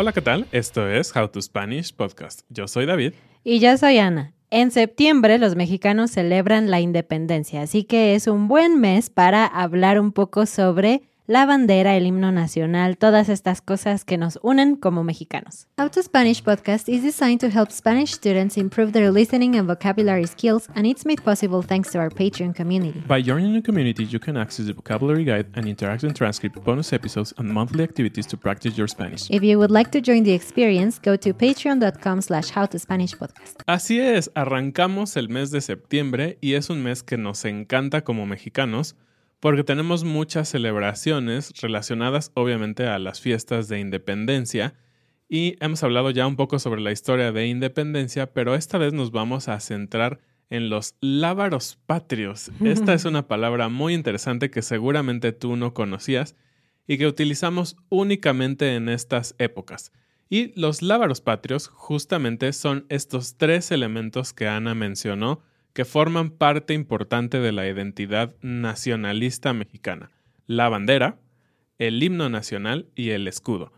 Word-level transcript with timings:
Hola, 0.00 0.14
¿qué 0.14 0.22
tal? 0.22 0.46
Esto 0.50 0.88
es 0.88 1.14
How 1.14 1.28
to 1.28 1.42
Spanish 1.42 1.92
Podcast. 1.92 2.40
Yo 2.48 2.66
soy 2.68 2.86
David. 2.86 3.12
Y 3.44 3.58
yo 3.58 3.76
soy 3.76 3.98
Ana. 3.98 4.32
En 4.48 4.70
septiembre 4.70 5.36
los 5.36 5.56
mexicanos 5.56 6.10
celebran 6.10 6.70
la 6.70 6.80
independencia, 6.80 7.60
así 7.60 7.84
que 7.84 8.14
es 8.14 8.26
un 8.26 8.48
buen 8.48 8.80
mes 8.80 9.10
para 9.10 9.44
hablar 9.44 10.00
un 10.00 10.12
poco 10.12 10.46
sobre 10.46 11.02
la 11.30 11.46
bandera, 11.46 11.96
el 11.96 12.06
himno 12.06 12.32
nacional, 12.32 12.98
todas 12.98 13.28
estas 13.28 13.60
cosas 13.60 14.04
que 14.04 14.18
nos 14.18 14.40
unen 14.42 14.74
como 14.74 15.04
mexicanos. 15.04 15.68
How 15.78 15.88
to 15.88 16.02
Spanish 16.02 16.42
podcast 16.42 16.88
is 16.88 17.04
designed 17.04 17.38
to 17.38 17.56
help 17.56 17.70
Spanish 17.70 18.14
students 18.14 18.56
improve 18.56 18.90
their 18.90 19.12
listening 19.12 19.56
and 19.56 19.68
vocabulary 19.68 20.26
skills, 20.26 20.68
and 20.74 20.84
it's 20.84 21.06
made 21.06 21.22
possible 21.22 21.62
thanks 21.62 21.92
to 21.92 22.00
our 22.00 22.10
Patreon 22.10 22.52
community. 22.52 23.00
By 23.06 23.22
joining 23.22 23.54
the 23.54 23.62
community, 23.62 24.02
you 24.02 24.18
can 24.18 24.36
access 24.36 24.66
the 24.66 24.72
vocabulary 24.72 25.22
guide 25.22 25.46
and 25.54 25.66
interactive 25.66 26.12
transcript, 26.16 26.64
bonus 26.64 26.92
episodes, 26.92 27.32
and 27.38 27.48
monthly 27.48 27.84
activities 27.84 28.26
to 28.26 28.36
practice 28.36 28.76
your 28.76 28.88
Spanish. 28.88 29.30
If 29.30 29.44
you 29.44 29.56
would 29.60 29.70
like 29.70 29.92
to 29.92 30.00
join 30.00 30.24
the 30.24 30.32
experience, 30.32 30.98
go 30.98 31.16
to 31.16 31.32
patreon.com 31.32 32.22
slash 32.22 32.50
howtospanishpodcast. 32.50 33.62
Así 33.68 34.00
es, 34.00 34.32
arrancamos 34.34 35.16
el 35.16 35.28
mes 35.28 35.52
de 35.52 35.60
septiembre 35.60 36.38
y 36.40 36.54
es 36.54 36.70
un 36.70 36.82
mes 36.82 37.04
que 37.04 37.16
nos 37.16 37.44
encanta 37.44 38.02
como 38.02 38.26
mexicanos 38.26 38.96
porque 39.40 39.64
tenemos 39.64 40.04
muchas 40.04 40.48
celebraciones 40.48 41.52
relacionadas 41.60 42.30
obviamente 42.34 42.86
a 42.86 42.98
las 42.98 43.20
fiestas 43.20 43.68
de 43.68 43.80
independencia 43.80 44.74
y 45.28 45.56
hemos 45.60 45.82
hablado 45.82 46.10
ya 46.10 46.26
un 46.26 46.36
poco 46.36 46.58
sobre 46.58 46.80
la 46.80 46.92
historia 46.92 47.32
de 47.32 47.46
independencia, 47.46 48.32
pero 48.32 48.54
esta 48.54 48.78
vez 48.78 48.92
nos 48.92 49.12
vamos 49.12 49.48
a 49.48 49.58
centrar 49.60 50.20
en 50.50 50.68
los 50.68 50.96
lábaros 51.00 51.78
patrios. 51.86 52.50
Esta 52.64 52.92
es 52.92 53.04
una 53.04 53.28
palabra 53.28 53.68
muy 53.68 53.94
interesante 53.94 54.50
que 54.50 54.62
seguramente 54.62 55.32
tú 55.32 55.56
no 55.56 55.72
conocías 55.72 56.36
y 56.86 56.98
que 56.98 57.06
utilizamos 57.06 57.76
únicamente 57.88 58.74
en 58.74 58.88
estas 58.88 59.36
épocas. 59.38 59.92
Y 60.28 60.52
los 60.60 60.82
lábaros 60.82 61.20
patrios 61.20 61.68
justamente 61.68 62.52
son 62.52 62.84
estos 62.88 63.36
tres 63.36 63.70
elementos 63.70 64.32
que 64.32 64.48
Ana 64.48 64.74
mencionó 64.74 65.42
que 65.72 65.84
forman 65.84 66.30
parte 66.30 66.74
importante 66.74 67.38
de 67.40 67.52
la 67.52 67.68
identidad 67.68 68.34
nacionalista 68.42 69.52
mexicana. 69.52 70.10
La 70.46 70.68
bandera, 70.68 71.18
el 71.78 72.02
himno 72.02 72.28
nacional 72.28 72.88
y 72.94 73.10
el 73.10 73.28
escudo. 73.28 73.72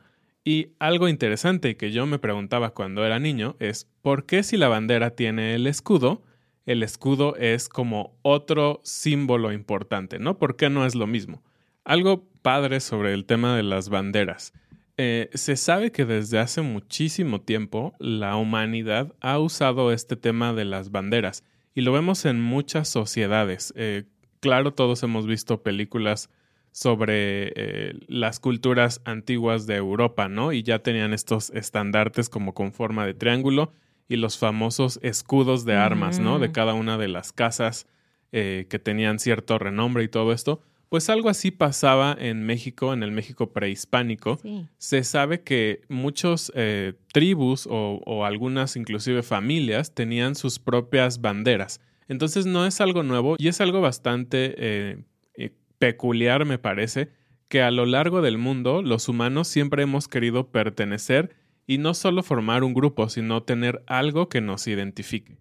Y 0.44 0.72
algo 0.78 1.08
interesante 1.08 1.76
que 1.76 1.92
yo 1.92 2.06
me 2.06 2.18
preguntaba 2.18 2.70
cuando 2.70 3.04
era 3.04 3.18
niño 3.18 3.56
es 3.60 3.88
¿por 4.02 4.26
qué 4.26 4.42
si 4.42 4.56
la 4.56 4.68
bandera 4.68 5.10
tiene 5.10 5.54
el 5.54 5.66
escudo, 5.66 6.22
el 6.66 6.82
escudo 6.82 7.36
es 7.36 7.68
como 7.68 8.16
otro 8.22 8.80
símbolo 8.82 9.52
importante, 9.52 10.18
¿no? 10.18 10.38
¿Por 10.38 10.56
qué 10.56 10.70
no 10.70 10.84
es 10.84 10.94
lo 10.94 11.06
mismo? 11.06 11.42
Algo 11.84 12.28
padre 12.42 12.80
sobre 12.80 13.12
el 13.12 13.24
tema 13.24 13.56
de 13.56 13.62
las 13.62 13.88
banderas. 13.88 14.52
Eh, 14.96 15.30
se 15.34 15.56
sabe 15.56 15.90
que 15.90 16.04
desde 16.04 16.38
hace 16.38 16.60
muchísimo 16.60 17.40
tiempo 17.40 17.94
la 17.98 18.36
humanidad 18.36 19.14
ha 19.20 19.38
usado 19.38 19.92
este 19.92 20.16
tema 20.16 20.52
de 20.52 20.64
las 20.64 20.90
banderas 20.90 21.44
y 21.74 21.82
lo 21.82 21.92
vemos 21.92 22.24
en 22.24 22.40
muchas 22.40 22.88
sociedades. 22.88 23.72
Eh, 23.76 24.04
claro, 24.40 24.72
todos 24.74 25.02
hemos 25.02 25.26
visto 25.26 25.62
películas 25.62 26.30
sobre 26.72 27.52
eh, 27.54 27.94
las 28.08 28.40
culturas 28.40 29.02
antiguas 29.04 29.66
de 29.66 29.76
Europa, 29.76 30.28
¿no? 30.28 30.52
Y 30.52 30.62
ya 30.62 30.80
tenían 30.80 31.12
estos 31.12 31.50
estandartes 31.50 32.28
como 32.28 32.54
con 32.54 32.72
forma 32.72 33.04
de 33.06 33.14
triángulo 33.14 33.72
y 34.08 34.16
los 34.16 34.38
famosos 34.38 34.98
escudos 35.02 35.64
de 35.64 35.76
armas, 35.76 36.18
¿no? 36.18 36.38
De 36.38 36.50
cada 36.50 36.74
una 36.74 36.98
de 36.98 37.08
las 37.08 37.32
casas 37.32 37.86
eh, 38.32 38.66
que 38.68 38.78
tenían 38.78 39.18
cierto 39.18 39.58
renombre 39.58 40.04
y 40.04 40.08
todo 40.08 40.32
esto. 40.32 40.62
Pues 40.92 41.08
algo 41.08 41.30
así 41.30 41.50
pasaba 41.50 42.14
en 42.20 42.44
México, 42.44 42.92
en 42.92 43.02
el 43.02 43.12
México 43.12 43.50
prehispánico. 43.50 44.38
Se 44.76 45.04
sabe 45.04 45.40
que 45.40 45.80
muchos 45.88 46.52
eh, 46.54 46.92
tribus 47.14 47.66
o, 47.66 48.02
o, 48.04 48.26
algunas 48.26 48.76
inclusive 48.76 49.22
familias 49.22 49.94
tenían 49.94 50.34
sus 50.34 50.58
propias 50.58 51.22
banderas. 51.22 51.80
Entonces 52.08 52.44
no 52.44 52.66
es 52.66 52.82
algo 52.82 53.02
nuevo 53.04 53.36
y 53.38 53.48
es 53.48 53.62
algo 53.62 53.80
bastante 53.80 54.54
eh, 54.58 54.98
eh, 55.34 55.54
peculiar, 55.78 56.44
me 56.44 56.58
parece, 56.58 57.08
que 57.48 57.62
a 57.62 57.70
lo 57.70 57.86
largo 57.86 58.20
del 58.20 58.36
mundo 58.36 58.82
los 58.82 59.08
humanos 59.08 59.48
siempre 59.48 59.84
hemos 59.84 60.08
querido 60.08 60.48
pertenecer 60.50 61.34
y 61.66 61.78
no 61.78 61.94
solo 61.94 62.22
formar 62.22 62.64
un 62.64 62.74
grupo, 62.74 63.08
sino 63.08 63.44
tener 63.44 63.82
algo 63.86 64.28
que 64.28 64.42
nos 64.42 64.66
identifique. 64.66 65.38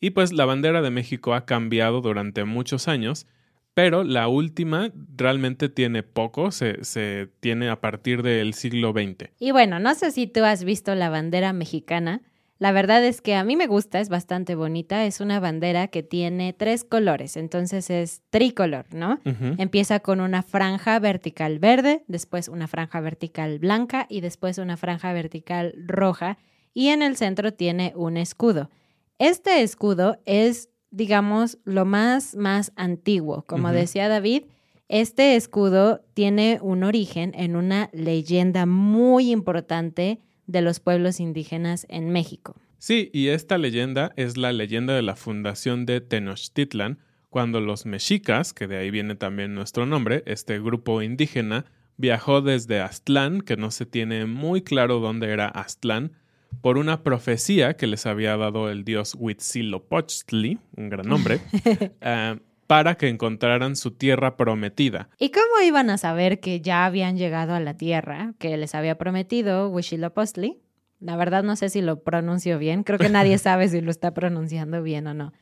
Y 0.00 0.12
pues 0.12 0.32
la 0.32 0.46
bandera 0.46 0.80
de 0.80 0.90
México 0.90 1.34
ha 1.34 1.44
cambiado 1.44 2.00
durante 2.00 2.46
muchos 2.46 2.88
años 2.88 3.26
pero 3.74 4.04
la 4.04 4.28
última 4.28 4.92
realmente 5.16 5.68
tiene 5.68 6.02
poco, 6.04 6.52
se, 6.52 6.84
se, 6.84 7.28
tiene 7.40 7.68
a 7.68 7.80
partir 7.80 8.22
del 8.22 8.54
siglo 8.54 8.92
XX. 8.92 9.30
Y 9.40 9.50
bueno, 9.50 9.80
no 9.80 9.94
sé 9.94 10.12
si 10.12 10.28
tú 10.28 10.44
has 10.44 10.64
visto 10.64 10.94
la 10.94 11.10
bandera 11.10 11.52
mexicana. 11.52 12.22
La 12.58 12.70
verdad 12.70 13.04
es 13.04 13.20
que 13.20 13.34
a 13.34 13.42
mí 13.42 13.56
me 13.56 13.66
gusta, 13.66 14.00
es 14.00 14.08
bastante 14.08 14.54
bonita. 14.54 15.04
Es 15.04 15.20
una 15.20 15.40
bandera 15.40 15.88
que 15.88 16.04
tiene 16.04 16.52
tres 16.52 16.84
colores, 16.84 17.36
entonces 17.36 17.90
es 17.90 18.22
tricolor, 18.30 18.86
¿no? 18.94 19.18
Uh 19.24 19.30
-huh. 19.30 19.54
Empieza 19.58 19.98
con 19.98 20.20
una 20.20 20.42
franja 20.42 21.00
vertical 21.00 21.58
verde, 21.58 22.04
después 22.06 22.48
una 22.48 22.68
franja 22.68 23.00
vertical 23.00 23.58
blanca 23.58 24.06
y 24.08 24.20
después 24.20 24.58
una 24.58 24.76
franja 24.76 25.12
vertical 25.12 25.74
roja. 25.84 26.38
Y 26.72 26.88
en 26.88 27.02
el 27.02 27.16
centro 27.16 27.52
tiene 27.52 27.92
un 27.96 28.16
escudo. 28.16 28.70
Este 29.18 29.62
escudo 29.62 30.18
es 30.24 30.70
digamos, 30.94 31.58
lo 31.64 31.84
más, 31.84 32.36
más 32.36 32.72
antiguo. 32.76 33.42
Como 33.46 33.68
uh 33.68 33.70
-huh. 33.70 33.74
decía 33.74 34.08
David, 34.08 34.44
este 34.88 35.36
escudo 35.36 36.00
tiene 36.14 36.58
un 36.62 36.84
origen 36.84 37.32
en 37.34 37.56
una 37.56 37.90
leyenda 37.92 38.66
muy 38.66 39.32
importante 39.32 40.20
de 40.46 40.60
los 40.60 40.78
pueblos 40.78 41.20
indígenas 41.20 41.86
en 41.88 42.10
México. 42.10 42.54
Sí, 42.78 43.10
y 43.12 43.28
esta 43.28 43.56
leyenda 43.58 44.12
es 44.16 44.36
la 44.36 44.52
leyenda 44.52 44.94
de 44.94 45.02
la 45.02 45.16
fundación 45.16 45.86
de 45.86 46.00
Tenochtitlan, 46.00 46.98
cuando 47.30 47.60
los 47.60 47.86
mexicas, 47.86 48.52
que 48.52 48.68
de 48.68 48.76
ahí 48.76 48.90
viene 48.90 49.16
también 49.16 49.54
nuestro 49.54 49.86
nombre, 49.86 50.22
este 50.26 50.60
grupo 50.60 51.02
indígena, 51.02 51.64
viajó 51.96 52.42
desde 52.42 52.80
Aztlán, 52.80 53.40
que 53.40 53.56
no 53.56 53.70
se 53.70 53.86
tiene 53.86 54.26
muy 54.26 54.62
claro 54.62 55.00
dónde 55.00 55.30
era 55.30 55.48
Aztlán, 55.48 56.12
por 56.60 56.78
una 56.78 57.02
profecía 57.02 57.74
que 57.74 57.86
les 57.86 58.06
había 58.06 58.36
dado 58.36 58.70
el 58.70 58.84
dios 58.84 59.14
Huitzilopochtli, 59.18 60.58
un 60.76 60.88
gran 60.88 61.08
nombre, 61.08 61.40
uh, 61.64 62.38
para 62.66 62.96
que 62.96 63.08
encontraran 63.08 63.76
su 63.76 63.90
tierra 63.90 64.36
prometida. 64.36 65.08
¿Y 65.18 65.30
cómo 65.30 65.60
iban 65.64 65.90
a 65.90 65.98
saber 65.98 66.40
que 66.40 66.60
ya 66.60 66.86
habían 66.86 67.16
llegado 67.16 67.54
a 67.54 67.60
la 67.60 67.76
tierra 67.76 68.34
que 68.38 68.56
les 68.56 68.74
había 68.74 68.96
prometido 68.96 69.68
Huitzilopochtli? 69.68 70.58
La 71.00 71.16
verdad 71.16 71.42
no 71.42 71.56
sé 71.56 71.68
si 71.68 71.82
lo 71.82 72.02
pronuncio 72.02 72.58
bien, 72.58 72.82
creo 72.82 72.98
que 72.98 73.10
nadie 73.10 73.38
sabe 73.38 73.68
si 73.68 73.80
lo 73.80 73.90
está 73.90 74.14
pronunciando 74.14 74.82
bien 74.82 75.06
o 75.06 75.14
no. 75.14 75.32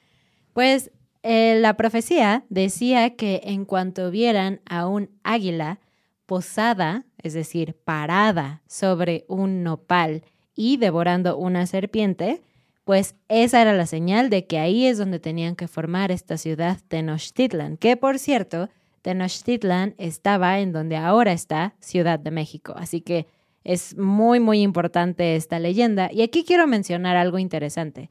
Pues 0.52 0.90
eh, 1.22 1.56
la 1.60 1.76
profecía 1.76 2.44
decía 2.48 3.14
que 3.14 3.42
en 3.44 3.64
cuanto 3.64 4.10
vieran 4.10 4.60
a 4.66 4.86
un 4.88 5.10
águila 5.22 5.78
posada, 6.26 7.04
es 7.18 7.34
decir, 7.34 7.76
parada 7.84 8.62
sobre 8.66 9.24
un 9.28 9.62
nopal 9.62 10.24
y 10.54 10.76
devorando 10.76 11.36
una 11.36 11.66
serpiente, 11.66 12.42
pues 12.84 13.14
esa 13.28 13.62
era 13.62 13.72
la 13.72 13.86
señal 13.86 14.30
de 14.30 14.46
que 14.46 14.58
ahí 14.58 14.86
es 14.86 14.98
donde 14.98 15.20
tenían 15.20 15.56
que 15.56 15.68
formar 15.68 16.10
esta 16.10 16.36
ciudad 16.36 16.78
Tenochtitlan, 16.88 17.76
que 17.76 17.96
por 17.96 18.18
cierto, 18.18 18.68
Tenochtitlan 19.02 19.94
estaba 19.98 20.60
en 20.60 20.72
donde 20.72 20.96
ahora 20.96 21.32
está 21.32 21.74
Ciudad 21.80 22.18
de 22.18 22.30
México. 22.30 22.74
Así 22.76 23.00
que 23.00 23.26
es 23.64 23.96
muy, 23.96 24.40
muy 24.40 24.60
importante 24.60 25.36
esta 25.36 25.58
leyenda. 25.58 26.08
Y 26.12 26.22
aquí 26.22 26.44
quiero 26.44 26.66
mencionar 26.66 27.16
algo 27.16 27.38
interesante. 27.38 28.10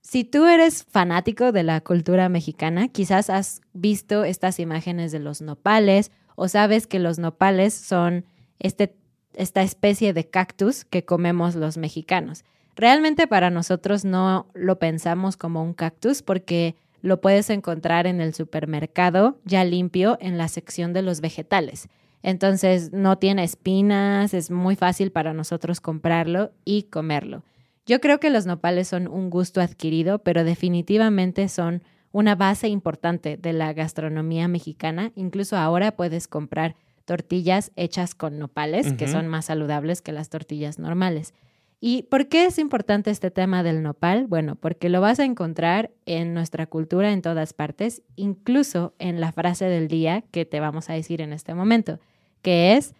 Si 0.00 0.24
tú 0.24 0.46
eres 0.46 0.84
fanático 0.84 1.52
de 1.52 1.62
la 1.62 1.80
cultura 1.80 2.28
mexicana, 2.28 2.88
quizás 2.88 3.30
has 3.30 3.62
visto 3.72 4.24
estas 4.24 4.60
imágenes 4.60 5.12
de 5.12 5.18
los 5.18 5.40
nopales 5.40 6.10
o 6.36 6.48
sabes 6.48 6.86
que 6.86 6.98
los 6.98 7.18
nopales 7.18 7.72
son 7.72 8.26
este, 8.58 8.94
esta 9.36 9.62
especie 9.62 10.12
de 10.12 10.28
cactus 10.28 10.84
que 10.84 11.04
comemos 11.04 11.54
los 11.54 11.76
mexicanos. 11.76 12.44
Realmente 12.76 13.26
para 13.26 13.50
nosotros 13.50 14.04
no 14.04 14.46
lo 14.54 14.78
pensamos 14.78 15.36
como 15.36 15.62
un 15.62 15.74
cactus 15.74 16.22
porque 16.22 16.74
lo 17.02 17.20
puedes 17.20 17.50
encontrar 17.50 18.06
en 18.06 18.20
el 18.20 18.34
supermercado 18.34 19.38
ya 19.44 19.64
limpio 19.64 20.16
en 20.20 20.38
la 20.38 20.48
sección 20.48 20.92
de 20.92 21.02
los 21.02 21.20
vegetales. 21.20 21.88
Entonces 22.22 22.92
no 22.92 23.18
tiene 23.18 23.44
espinas, 23.44 24.32
es 24.32 24.50
muy 24.50 24.76
fácil 24.76 25.12
para 25.12 25.34
nosotros 25.34 25.80
comprarlo 25.80 26.50
y 26.64 26.84
comerlo. 26.84 27.42
Yo 27.86 28.00
creo 28.00 28.18
que 28.18 28.30
los 28.30 28.46
nopales 28.46 28.88
son 28.88 29.06
un 29.06 29.28
gusto 29.28 29.60
adquirido, 29.60 30.20
pero 30.20 30.42
definitivamente 30.42 31.48
son 31.50 31.82
una 32.12 32.34
base 32.34 32.68
importante 32.68 33.36
de 33.36 33.52
la 33.52 33.74
gastronomía 33.74 34.48
mexicana. 34.48 35.12
Incluso 35.14 35.58
ahora 35.58 35.92
puedes 35.92 36.26
comprar 36.26 36.76
tortillas 37.04 37.72
hechas 37.76 38.14
con 38.14 38.38
nopales, 38.38 38.92
que 38.94 39.08
son 39.08 39.28
más 39.28 39.46
saludables 39.46 40.02
que 40.02 40.12
las 40.12 40.30
tortillas 40.30 40.78
normales. 40.78 41.34
¿Y 41.80 42.04
por 42.04 42.28
qué 42.28 42.46
es 42.46 42.58
importante 42.58 43.10
este 43.10 43.30
tema 43.30 43.62
del 43.62 43.82
nopal? 43.82 44.26
Bueno, 44.26 44.56
porque 44.56 44.88
lo 44.88 45.02
vas 45.02 45.20
a 45.20 45.24
encontrar 45.26 45.90
en 46.06 46.32
nuestra 46.32 46.66
cultura 46.66 47.12
en 47.12 47.20
todas 47.20 47.52
partes, 47.52 48.02
incluso 48.16 48.94
en 48.98 49.20
la 49.20 49.32
frase 49.32 49.66
del 49.66 49.86
día 49.86 50.24
que 50.30 50.46
te 50.46 50.60
vamos 50.60 50.88
a 50.88 50.94
decir 50.94 51.20
en 51.20 51.34
este 51.34 51.52
momento, 51.52 52.00
que 52.40 52.74
es, 52.76 52.94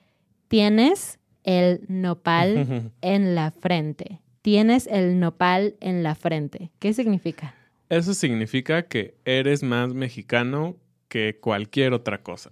tienes 0.48 1.18
el 1.44 1.80
nopal 1.88 2.92
en 3.00 3.34
la 3.34 3.52
frente. 3.52 4.20
Tienes 4.42 4.86
el 4.86 5.18
nopal 5.18 5.76
en 5.80 6.02
la 6.02 6.14
frente. 6.14 6.70
¿Qué 6.78 6.92
significa? 6.92 7.54
Eso 7.88 8.12
significa 8.12 8.82
que 8.82 9.14
eres 9.24 9.62
más 9.62 9.94
mexicano 9.94 10.76
que 11.08 11.38
cualquier 11.40 11.94
otra 11.94 12.22
cosa. 12.22 12.50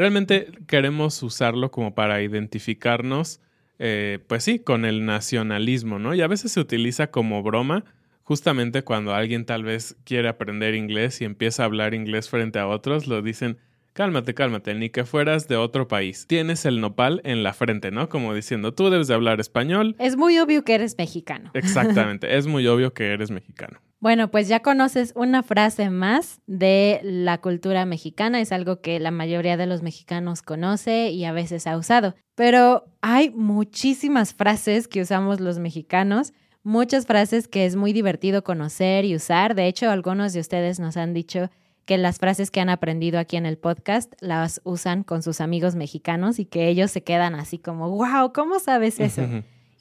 Realmente 0.00 0.48
queremos 0.66 1.22
usarlo 1.22 1.70
como 1.70 1.94
para 1.94 2.22
identificarnos 2.22 3.42
eh, 3.78 4.18
pues 4.28 4.44
sí, 4.44 4.58
con 4.58 4.86
el 4.86 5.04
nacionalismo, 5.04 5.98
¿no? 5.98 6.14
Y 6.14 6.22
a 6.22 6.26
veces 6.26 6.52
se 6.52 6.60
utiliza 6.60 7.10
como 7.10 7.42
broma, 7.42 7.84
justamente 8.22 8.82
cuando 8.82 9.12
alguien 9.12 9.44
tal 9.44 9.62
vez 9.62 9.98
quiere 10.04 10.28
aprender 10.28 10.74
inglés 10.74 11.20
y 11.20 11.26
empieza 11.26 11.64
a 11.64 11.66
hablar 11.66 11.92
inglés 11.92 12.30
frente 12.30 12.58
a 12.58 12.66
otros, 12.66 13.08
lo 13.08 13.20
dicen, 13.20 13.58
cálmate, 13.92 14.32
cálmate, 14.32 14.72
ni 14.74 14.88
que 14.88 15.04
fueras 15.04 15.48
de 15.48 15.56
otro 15.56 15.86
país. 15.86 16.26
Tienes 16.26 16.64
el 16.64 16.80
nopal 16.80 17.20
en 17.24 17.42
la 17.42 17.52
frente, 17.52 17.90
¿no? 17.90 18.08
Como 18.08 18.32
diciendo, 18.32 18.72
tú 18.72 18.88
debes 18.88 19.06
de 19.06 19.12
hablar 19.12 19.38
español. 19.38 19.96
Es 19.98 20.16
muy 20.16 20.38
obvio 20.38 20.64
que 20.64 20.76
eres 20.76 20.96
mexicano. 20.96 21.50
Exactamente, 21.52 22.34
es 22.38 22.46
muy 22.46 22.66
obvio 22.66 22.94
que 22.94 23.12
eres 23.12 23.30
mexicano. 23.30 23.82
Bueno, 24.00 24.30
pues 24.30 24.48
ya 24.48 24.60
conoces 24.60 25.12
una 25.14 25.42
frase 25.42 25.90
más 25.90 26.40
de 26.46 27.00
la 27.02 27.38
cultura 27.38 27.84
mexicana, 27.84 28.40
es 28.40 28.50
algo 28.50 28.80
que 28.80 28.98
la 28.98 29.10
mayoría 29.10 29.58
de 29.58 29.66
los 29.66 29.82
mexicanos 29.82 30.40
conoce 30.40 31.10
y 31.10 31.26
a 31.26 31.32
veces 31.32 31.66
ha 31.66 31.76
usado, 31.76 32.14
pero 32.34 32.86
hay 33.02 33.28
muchísimas 33.28 34.32
frases 34.32 34.88
que 34.88 35.02
usamos 35.02 35.38
los 35.38 35.58
mexicanos, 35.58 36.32
muchas 36.62 37.04
frases 37.04 37.46
que 37.46 37.66
es 37.66 37.76
muy 37.76 37.92
divertido 37.92 38.42
conocer 38.42 39.04
y 39.04 39.14
usar, 39.14 39.54
de 39.54 39.66
hecho 39.66 39.90
algunos 39.90 40.32
de 40.32 40.40
ustedes 40.40 40.80
nos 40.80 40.96
han 40.96 41.12
dicho 41.12 41.50
que 41.84 41.98
las 41.98 42.18
frases 42.18 42.50
que 42.50 42.60
han 42.60 42.70
aprendido 42.70 43.18
aquí 43.18 43.36
en 43.36 43.44
el 43.44 43.58
podcast 43.58 44.14
las 44.20 44.62
usan 44.64 45.02
con 45.02 45.22
sus 45.22 45.42
amigos 45.42 45.74
mexicanos 45.74 46.38
y 46.38 46.46
que 46.46 46.68
ellos 46.68 46.90
se 46.90 47.02
quedan 47.02 47.34
así 47.34 47.58
como, 47.58 47.90
wow, 47.90 48.32
¿cómo 48.32 48.60
sabes 48.60 48.98
eso? 48.98 49.26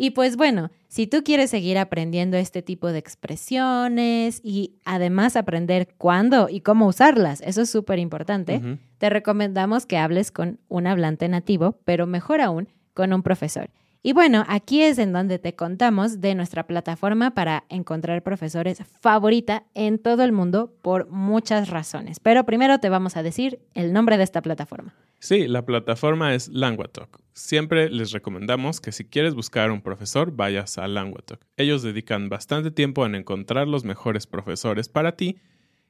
Y 0.02 0.12
pues 0.12 0.38
bueno, 0.38 0.72
si 0.88 1.08
tú 1.08 1.26
quieres 1.26 1.50
seguir 1.50 1.78
aprendiendo 1.78 2.38
este 2.38 2.62
tipo 2.62 2.94
de 2.94 3.00
expresiones 3.00 4.40
y 4.42 4.78
además 4.86 5.36
aprender 5.36 5.90
cuándo 5.98 6.48
y 6.48 6.62
cómo 6.62 6.88
usarlas, 6.88 7.42
eso 7.42 7.64
es 7.64 7.70
súper 7.70 8.00
importante, 8.00 8.62
te 8.98 9.10
recomendamos 9.10 9.86
que 9.86 9.98
hables 9.98 10.32
con 10.32 10.58
un 10.70 10.88
hablante 10.88 11.28
nativo, 11.28 11.80
pero 11.84 12.08
mejor 12.08 12.40
aún, 12.40 12.70
con 12.94 13.12
un 13.12 13.24
profesor. 13.24 13.72
Y 14.02 14.14
bueno, 14.14 14.46
aquí 14.48 14.82
es 14.82 14.98
en 14.98 15.12
donde 15.12 15.40
te 15.40 15.56
contamos 15.56 16.22
de 16.22 16.34
nuestra 16.34 16.66
plataforma 16.66 17.32
para 17.32 17.66
encontrar 17.68 18.24
profesores 18.24 18.82
favorita 19.02 19.66
en 19.74 20.00
todo 20.00 20.24
el 20.24 20.32
mundo 20.32 20.74
por 20.82 21.10
muchas 21.10 21.70
razones. 21.70 22.22
Pero 22.22 22.46
primero 22.46 22.80
te 22.80 22.88
vamos 22.88 23.18
a 23.18 23.24
decir 23.24 23.60
el 23.74 23.92
nombre 23.92 24.18
de 24.18 24.24
esta 24.24 24.42
plataforma. 24.42 24.96
Sí, 25.20 25.50
la 25.50 25.66
plataforma 25.66 26.34
es 26.34 26.48
Languatalk. 26.48 27.20
Siempre 27.34 27.90
les 27.90 28.14
recomendamos 28.14 28.80
que 28.80 28.94
si 28.94 29.04
quieres 29.04 29.36
buscar 29.36 29.70
un 29.70 29.82
profesor, 29.82 30.32
vayas 30.34 30.78
a 30.78 30.88
Languatalk. 30.88 31.42
Ellos 31.58 31.84
dedican 31.84 32.30
bastante 32.30 32.72
tiempo 32.72 33.06
en 33.06 33.16
encontrar 33.16 33.68
los 33.68 33.84
mejores 33.84 34.28
profesores 34.28 34.88
para 34.88 35.18
ti 35.18 35.36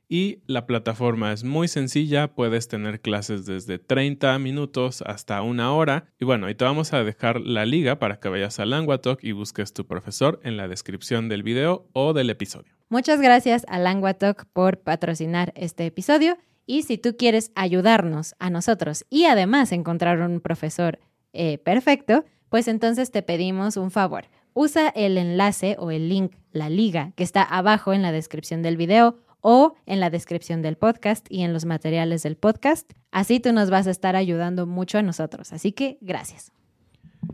y 0.09 0.41
la 0.47 0.65
plataforma 0.65 1.31
es 1.31 1.43
muy 1.43 1.67
sencilla, 1.67 2.33
puedes 2.33 2.67
tener 2.67 2.99
clases 2.99 3.45
desde 3.45 3.77
30 3.77 4.39
minutos 4.39 5.03
hasta 5.05 5.43
una 5.43 5.71
hora. 5.71 6.07
Y 6.19 6.25
bueno, 6.25 6.49
y 6.49 6.55
te 6.55 6.65
vamos 6.65 6.93
a 6.93 7.03
dejar 7.03 7.39
la 7.39 7.65
liga 7.67 7.99
para 7.99 8.19
que 8.19 8.27
vayas 8.27 8.59
a 8.59 8.65
Languatalk 8.65 9.23
y 9.23 9.33
busques 9.33 9.71
tu 9.71 9.85
profesor 9.85 10.39
en 10.43 10.57
la 10.57 10.67
descripción 10.67 11.29
del 11.29 11.43
video 11.43 11.87
o 11.93 12.13
del 12.13 12.31
episodio. 12.31 12.73
Muchas 12.89 13.21
gracias 13.21 13.65
a 13.69 13.77
Languatalk 13.77 14.47
por 14.51 14.79
patrocinar 14.79 15.53
este 15.55 15.85
episodio. 15.85 16.39
Y 16.65 16.83
si 16.83 16.97
tú 16.97 17.15
quieres 17.15 17.51
ayudarnos 17.53 18.35
a 18.39 18.49
nosotros 18.49 19.05
y 19.11 19.25
además 19.25 19.71
encontrar 19.71 20.21
un 20.21 20.39
profesor 20.39 20.99
eh, 21.33 21.59
perfecto, 21.59 22.25
pues 22.49 22.67
entonces 22.67 23.11
te 23.11 23.21
pedimos 23.21 23.77
un 23.77 23.91
favor. 23.91 24.25
Usa 24.53 24.89
el 24.89 25.19
enlace 25.19 25.75
o 25.77 25.91
el 25.91 26.09
link, 26.09 26.33
la 26.51 26.69
liga, 26.69 27.11
que 27.15 27.23
está 27.23 27.43
abajo 27.43 27.93
en 27.93 28.01
la 28.01 28.11
descripción 28.11 28.63
del 28.63 28.75
video 28.75 29.19
o 29.41 29.75
en 29.85 29.99
la 29.99 30.09
descripción 30.09 30.61
del 30.61 30.75
podcast 30.75 31.25
y 31.29 31.43
en 31.43 31.53
los 31.53 31.65
materiales 31.65 32.23
del 32.23 32.35
podcast. 32.35 32.91
Así 33.11 33.39
tú 33.39 33.53
nos 33.53 33.69
vas 33.69 33.87
a 33.87 33.91
estar 33.91 34.15
ayudando 34.15 34.65
mucho 34.65 34.97
a 34.97 35.01
nosotros. 35.01 35.53
Así 35.53 35.71
que 35.71 35.97
gracias. 36.01 36.51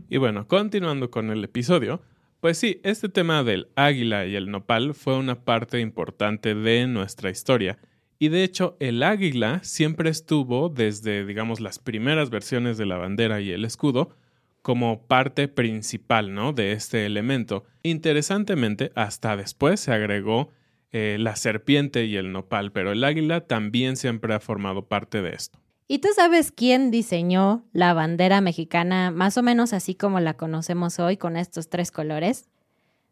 Y 0.08 0.18
bueno, 0.18 0.46
continuando 0.48 1.10
con 1.10 1.30
el 1.30 1.44
episodio, 1.44 2.02
pues 2.40 2.58
sí, 2.58 2.80
este 2.84 3.08
tema 3.08 3.42
del 3.42 3.68
águila 3.76 4.26
y 4.26 4.36
el 4.36 4.50
nopal 4.50 4.94
fue 4.94 5.16
una 5.16 5.44
parte 5.44 5.80
importante 5.80 6.54
de 6.54 6.86
nuestra 6.86 7.30
historia 7.30 7.78
y 8.18 8.28
de 8.28 8.44
hecho, 8.44 8.76
el 8.80 9.02
águila 9.02 9.60
siempre 9.62 10.08
estuvo 10.08 10.68
desde, 10.70 11.26
digamos, 11.26 11.60
las 11.60 11.78
primeras 11.78 12.30
versiones 12.30 12.78
de 12.78 12.86
la 12.86 12.96
bandera 12.96 13.40
y 13.40 13.50
el 13.50 13.64
escudo 13.64 14.16
como 14.62 15.06
parte 15.06 15.48
principal, 15.48 16.34
¿no? 16.34 16.52
De 16.52 16.72
este 16.72 17.04
elemento. 17.04 17.64
Interesantemente, 17.82 18.90
hasta 18.94 19.36
después 19.36 19.80
se 19.80 19.92
agregó 19.92 20.50
eh, 20.92 21.16
la 21.18 21.36
serpiente 21.36 22.04
y 22.06 22.16
el 22.16 22.32
nopal, 22.32 22.72
pero 22.72 22.92
el 22.92 23.04
águila 23.04 23.46
también 23.46 23.96
siempre 23.96 24.34
ha 24.34 24.40
formado 24.40 24.86
parte 24.86 25.22
de 25.22 25.34
esto. 25.34 25.58
¿Y 25.88 25.98
tú 26.00 26.08
sabes 26.14 26.50
quién 26.50 26.90
diseñó 26.90 27.64
la 27.72 27.94
bandera 27.94 28.40
mexicana 28.40 29.12
más 29.12 29.36
o 29.36 29.42
menos 29.42 29.72
así 29.72 29.94
como 29.94 30.18
la 30.18 30.34
conocemos 30.34 30.98
hoy 30.98 31.16
con 31.16 31.36
estos 31.36 31.68
tres 31.68 31.92
colores? 31.92 32.48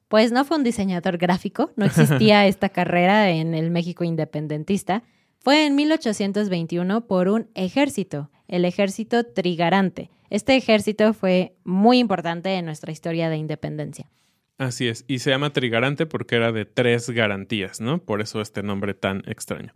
Pues 0.09 0.33
no 0.33 0.45
fue 0.45 0.57
un 0.57 0.65
diseñador 0.65 1.19
gráfico, 1.19 1.71
no 1.77 1.85
existía 1.85 2.47
esta 2.49 2.69
carrera 2.69 3.31
en 3.31 3.55
el 3.55 3.71
México 3.71 4.03
independentista. 4.03 5.05
Fue 5.39 5.67
en 5.67 5.77
1821 5.77 7.07
por 7.07 7.29
un 7.29 7.49
ejército, 7.55 8.31
el 8.49 8.65
ejército 8.65 9.25
trigarante. 9.25 10.11
Este 10.31 10.57
ejército 10.57 11.15
fue 11.15 11.55
muy 11.65 11.99
importante 11.99 12.55
en 12.55 12.65
nuestra 12.65 12.91
historia 12.91 13.29
de 13.29 13.37
independencia. 13.37 14.11
Así 14.57 14.87
es, 14.87 15.05
y 15.09 15.19
se 15.19 15.31
llama 15.31 15.53
trigarante 15.53 16.07
porque 16.07 16.37
era 16.37 16.53
de 16.53 16.65
tres 16.65 17.11
garantías, 17.11 17.81
¿no? 17.81 17.99
Por 17.99 18.21
eso 18.21 18.41
este 18.41 18.63
nombre 18.63 18.95
tan 18.95 19.23
extraño. 19.27 19.73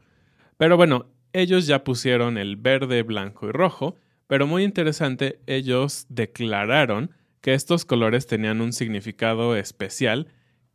Pero 0.56 0.76
bueno, 0.76 1.06
ellos 1.32 1.66
ya 1.66 1.84
pusieron 1.84 2.38
el 2.38 2.56
verde, 2.56 3.02
blanco 3.02 3.48
y 3.48 3.52
rojo, 3.52 3.96
pero 4.28 4.46
muy 4.46 4.62
interesante, 4.62 5.40
ellos 5.46 6.06
declararon 6.08 7.10
que 7.40 7.54
estos 7.54 7.84
colores 7.84 8.26
tenían 8.26 8.60
un 8.60 8.72
significado 8.72 9.56
especial 9.56 10.28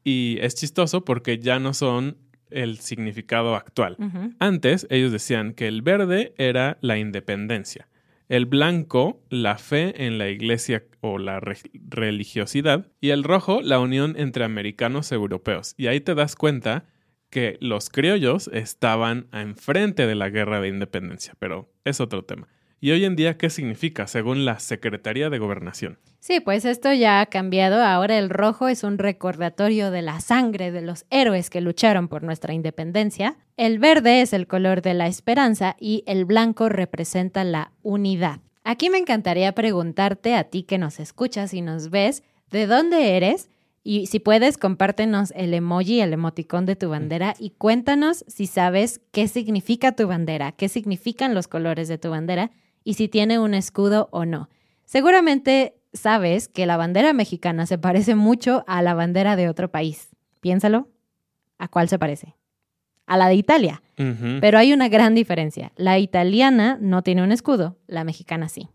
y 0.04 0.38
es 0.42 0.56
chistoso 0.56 1.06
porque 1.06 1.40
ya 1.40 1.60
no 1.60 1.74
son 1.74 2.18
el 2.50 2.80
significado 2.80 3.56
actual. 3.56 3.98
Antes 4.40 4.86
ellos 4.90 5.12
decían 5.12 5.54
que 5.54 5.68
el 5.68 5.82
verde 5.82 6.34
era 6.38 6.78
la 6.82 6.98
independencia, 6.98 7.88
el 8.30 8.46
blanco 8.46 9.22
la 9.30 9.58
fe 9.58 10.06
en 10.06 10.18
la 10.18 10.30
iglesia 10.30 10.84
o 11.04 11.18
la 11.18 11.42
religiosidad 11.42 12.88
y 13.02 13.10
el 13.10 13.26
rojo 13.26 13.62
la 13.62 13.80
unión 13.80 14.16
entre 14.18 14.46
americanos 14.46 15.12
y 15.12 15.16
europeos. 15.16 15.76
Y 15.78 15.88
ahí 15.88 16.00
te 16.00 16.16
das 16.16 16.38
cuenta 16.38 16.86
que 17.30 17.58
los 17.60 17.90
criollos 17.90 18.50
estaban 18.54 19.28
enfrente 19.34 20.08
de 20.08 20.16
la 20.16 20.30
guerra 20.30 20.62
de 20.62 20.70
independencia, 20.70 21.34
pero 21.40 21.70
es 21.84 22.00
otro 22.00 22.24
tema. 22.24 22.48
¿Y 22.80 22.92
hoy 22.92 23.04
en 23.04 23.18
día 23.18 23.38
qué 23.38 23.50
significa 23.50 24.08
según 24.08 24.46
la 24.46 24.60
Secretaría 24.60 25.30
de 25.30 25.40
Gobernación? 25.40 26.00
Sí, 26.20 26.40
pues 26.40 26.64
esto 26.64 26.94
ya 26.94 27.20
ha 27.20 27.26
cambiado. 27.26 27.84
Ahora 27.84 28.18
el 28.18 28.30
rojo 28.30 28.70
es 28.70 28.84
un 28.84 28.98
recordatorio 28.98 29.92
de 29.92 30.02
la 30.02 30.22
sangre 30.22 30.72
de 30.72 30.82
los 30.82 31.06
héroes 31.10 31.50
que 31.50 31.60
lucharon 31.60 32.08
por 32.08 32.24
nuestra 32.24 32.54
independencia. 32.54 33.36
El 33.58 33.80
verde 33.80 34.22
es 34.22 34.32
el 34.32 34.48
color 34.48 34.82
de 34.82 34.94
la 34.94 35.08
esperanza 35.08 35.76
y 35.80 36.04
el 36.08 36.24
blanco 36.24 36.70
representa 36.70 37.44
la 37.44 37.74
unidad. 37.82 38.43
Aquí 38.64 38.90
me 38.90 38.98
encantaría 38.98 39.52
preguntarte 39.54 40.36
a 40.36 40.46
ti 40.46 40.64
que 40.64 40.78
nos 40.78 41.00
escuchas 41.00 41.54
y 41.54 41.62
nos 41.62 41.90
ves, 41.90 42.24
¿de 42.50 42.66
dónde 42.66 43.18
eres? 43.18 43.50
Y 43.84 44.06
si 44.06 44.20
puedes, 44.20 44.58
compártenos 44.58 45.34
el 45.36 45.54
emoji, 45.54 46.00
el 46.00 46.14
emoticón 46.14 46.66
de 46.66 46.78
tu 46.78 46.90
bandera 46.90 47.36
y 47.38 47.50
cuéntanos 47.50 48.24
si 48.28 48.48
sabes 48.48 49.02
qué 49.12 49.28
significa 49.28 49.92
tu 49.92 50.08
bandera, 50.08 50.54
qué 50.54 50.70
significan 50.70 51.34
los 51.34 51.50
colores 51.50 51.90
de 51.90 51.98
tu 51.98 52.10
bandera 52.10 52.52
y 52.86 52.94
si 52.94 53.10
tiene 53.10 53.40
un 53.40 53.54
escudo 53.54 54.08
o 54.12 54.24
no. 54.24 54.50
Seguramente 54.86 55.76
sabes 55.92 56.48
que 56.48 56.66
la 56.66 56.78
bandera 56.78 57.12
mexicana 57.12 57.66
se 57.66 57.78
parece 57.78 58.16
mucho 58.16 58.64
a 58.68 58.82
la 58.82 58.94
bandera 58.94 59.36
de 59.36 59.50
otro 59.50 59.70
país. 59.70 60.10
Piénsalo. 60.40 60.88
¿A 61.58 61.68
cuál 61.68 61.90
se 61.90 62.00
parece? 62.00 62.36
A 63.06 63.18
la 63.18 63.28
de 63.28 63.36
Italia. 63.36 63.82
Pero 63.96 64.58
hay 64.58 64.74
una 64.74 64.90
gran 64.90 65.14
diferencia. 65.14 65.72
La 65.76 66.00
italiana 66.00 66.78
no 66.82 67.04
tiene 67.04 67.24
un 67.24 67.32
escudo, 67.32 67.78
la 67.88 68.04
mexicana 68.04 68.50
sí. 68.50 68.70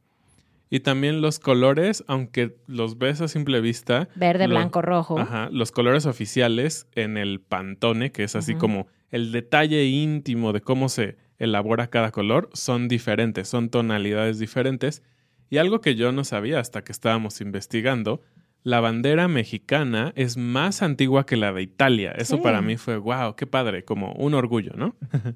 Y 0.70 0.80
también 0.80 1.23
los 1.23 1.38
colores, 1.38 2.04
aunque 2.08 2.56
los 2.66 2.99
ves 2.99 3.20
a 3.20 3.28
simple 3.28 3.61
vista. 3.61 4.08
Verde, 4.14 4.47
blanco, 4.47 4.82
rojo. 4.82 5.18
Ajá. 5.18 5.49
Los 5.50 5.73
colores 5.73 6.04
oficiales 6.04 6.87
en 6.94 7.16
el 7.16 7.40
pantone, 7.40 8.12
que 8.12 8.23
es 8.23 8.37
así 8.37 8.54
como 8.54 8.87
el 9.11 9.32
detalle 9.32 9.87
íntimo 9.87 10.52
de 10.52 10.61
cómo 10.61 10.88
se 10.88 11.16
elabora 11.38 11.88
cada 11.88 12.11
color 12.11 12.50
son 12.52 12.88
diferentes, 12.88 13.49
son 13.49 13.70
tonalidades 13.70 14.38
diferentes. 14.38 15.02
Y 15.49 15.56
algo 15.56 15.80
que 15.80 15.94
yo 15.94 16.12
no 16.12 16.25
sabía 16.25 16.61
hasta 16.61 16.85
que 16.85 16.92
estábamos 16.92 17.40
investigando, 17.40 18.20
la 18.62 18.80
bandera 18.80 19.28
mexicana 19.28 20.12
es 20.16 20.36
más 20.36 20.82
antigua 20.82 21.26
que 21.26 21.36
la 21.36 21.52
de 21.52 21.62
Italia. 21.62 22.12
Eso 22.12 22.42
para 22.42 22.60
mí 22.60 22.76
fue, 22.76 22.96
wow, 22.96 23.34
qué 23.34 23.46
padre, 23.46 23.84
como 23.84 24.12
un 24.12 24.34
orgullo, 24.34 24.72
¿no? 24.76 24.94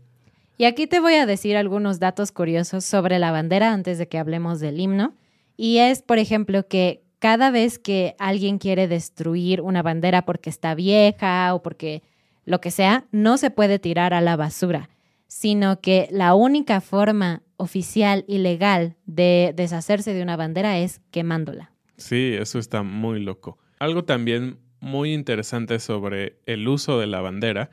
y 0.58 0.64
aquí 0.64 0.86
te 0.86 1.00
voy 1.00 1.14
a 1.14 1.26
decir 1.26 1.56
algunos 1.56 1.98
datos 1.98 2.32
curiosos 2.32 2.84
sobre 2.84 3.18
la 3.18 3.30
bandera 3.30 3.72
antes 3.72 3.98
de 3.98 4.08
que 4.08 4.18
hablemos 4.18 4.60
del 4.60 4.80
himno. 4.80 5.14
Y 5.56 5.78
es, 5.78 6.02
por 6.02 6.18
ejemplo, 6.18 6.66
que 6.66 7.02
cada 7.18 7.50
vez 7.50 7.78
que 7.78 8.16
alguien 8.18 8.58
quiere 8.58 8.88
destruir 8.88 9.60
una 9.60 9.82
bandera 9.82 10.24
porque 10.24 10.50
está 10.50 10.74
vieja 10.74 11.54
o 11.54 11.62
porque 11.62 12.02
lo 12.44 12.60
que 12.60 12.70
sea, 12.70 13.04
no 13.12 13.38
se 13.38 13.50
puede 13.50 13.78
tirar 13.78 14.14
a 14.14 14.20
la 14.20 14.36
basura 14.36 14.88
sino 15.32 15.80
que 15.80 16.08
la 16.10 16.34
única 16.34 16.82
forma 16.82 17.42
oficial 17.56 18.22
y 18.28 18.36
legal 18.36 18.96
de 19.06 19.54
deshacerse 19.56 20.12
de 20.12 20.22
una 20.22 20.36
bandera 20.36 20.76
es 20.76 21.00
quemándola. 21.10 21.71
Sí, 21.96 22.34
eso 22.38 22.58
está 22.58 22.82
muy 22.82 23.20
loco. 23.20 23.58
Algo 23.78 24.04
también 24.04 24.58
muy 24.80 25.12
interesante 25.12 25.78
sobre 25.78 26.38
el 26.46 26.66
uso 26.66 26.98
de 26.98 27.06
la 27.06 27.20
bandera 27.20 27.70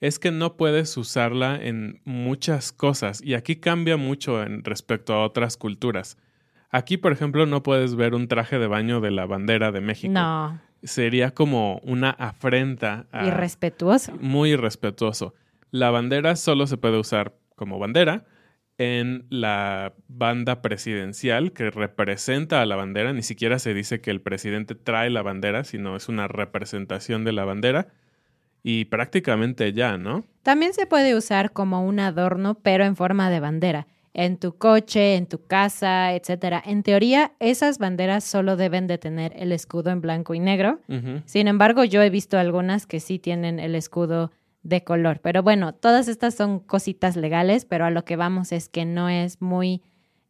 es 0.00 0.18
que 0.18 0.30
no 0.30 0.56
puedes 0.56 0.96
usarla 0.96 1.56
en 1.56 2.00
muchas 2.04 2.72
cosas 2.72 3.22
y 3.22 3.34
aquí 3.34 3.56
cambia 3.56 3.96
mucho 3.96 4.42
en 4.42 4.64
respecto 4.64 5.14
a 5.14 5.24
otras 5.24 5.56
culturas. 5.56 6.16
Aquí, 6.70 6.96
por 6.96 7.12
ejemplo, 7.12 7.46
no 7.46 7.62
puedes 7.62 7.96
ver 7.96 8.14
un 8.14 8.28
traje 8.28 8.58
de 8.58 8.66
baño 8.66 9.00
de 9.00 9.10
la 9.10 9.26
bandera 9.26 9.72
de 9.72 9.80
México. 9.80 10.12
No. 10.12 10.60
Sería 10.82 11.32
como 11.32 11.78
una 11.82 12.10
afrenta. 12.10 13.06
Irrespetuoso. 13.12 14.12
Muy 14.20 14.52
irrespetuoso. 14.52 15.34
La 15.70 15.90
bandera 15.90 16.36
solo 16.36 16.66
se 16.66 16.76
puede 16.78 16.98
usar 16.98 17.34
como 17.56 17.78
bandera 17.78 18.24
en 18.80 19.26
la 19.28 19.92
banda 20.08 20.62
presidencial 20.62 21.52
que 21.52 21.70
representa 21.70 22.62
a 22.62 22.66
la 22.66 22.76
bandera. 22.76 23.12
Ni 23.12 23.20
siquiera 23.22 23.58
se 23.58 23.74
dice 23.74 24.00
que 24.00 24.10
el 24.10 24.22
presidente 24.22 24.74
trae 24.74 25.10
la 25.10 25.20
bandera, 25.20 25.64
sino 25.64 25.96
es 25.96 26.08
una 26.08 26.28
representación 26.28 27.22
de 27.22 27.32
la 27.32 27.44
bandera. 27.44 27.88
Y 28.62 28.86
prácticamente 28.86 29.74
ya, 29.74 29.98
¿no? 29.98 30.24
También 30.42 30.72
se 30.72 30.86
puede 30.86 31.14
usar 31.14 31.52
como 31.52 31.86
un 31.86 32.00
adorno, 32.00 32.54
pero 32.54 32.84
en 32.84 32.96
forma 32.96 33.28
de 33.28 33.40
bandera. 33.40 33.86
En 34.14 34.38
tu 34.38 34.56
coche, 34.56 35.16
en 35.16 35.26
tu 35.26 35.44
casa, 35.44 36.14
etc. 36.14 36.62
En 36.64 36.82
teoría, 36.82 37.32
esas 37.38 37.76
banderas 37.76 38.24
solo 38.24 38.56
deben 38.56 38.86
de 38.86 38.96
tener 38.96 39.34
el 39.36 39.52
escudo 39.52 39.90
en 39.90 40.00
blanco 40.00 40.32
y 40.32 40.40
negro. 40.40 40.80
Sin 41.26 41.48
embargo, 41.48 41.84
yo 41.84 42.00
he 42.00 42.08
visto 42.08 42.38
algunas 42.38 42.86
que 42.86 43.00
sí 43.00 43.18
tienen 43.18 43.60
el 43.60 43.74
escudo 43.74 44.32
de 44.62 44.84
color. 44.84 45.20
Pero 45.22 45.42
bueno, 45.42 45.74
todas 45.74 46.08
estas 46.08 46.34
son 46.34 46.60
cositas 46.60 47.16
legales, 47.16 47.64
pero 47.64 47.84
a 47.84 47.90
lo 47.90 48.04
que 48.04 48.16
vamos 48.16 48.52
es 48.52 48.68
que 48.68 48.84
no 48.84 49.08
es 49.08 49.40
muy 49.40 49.82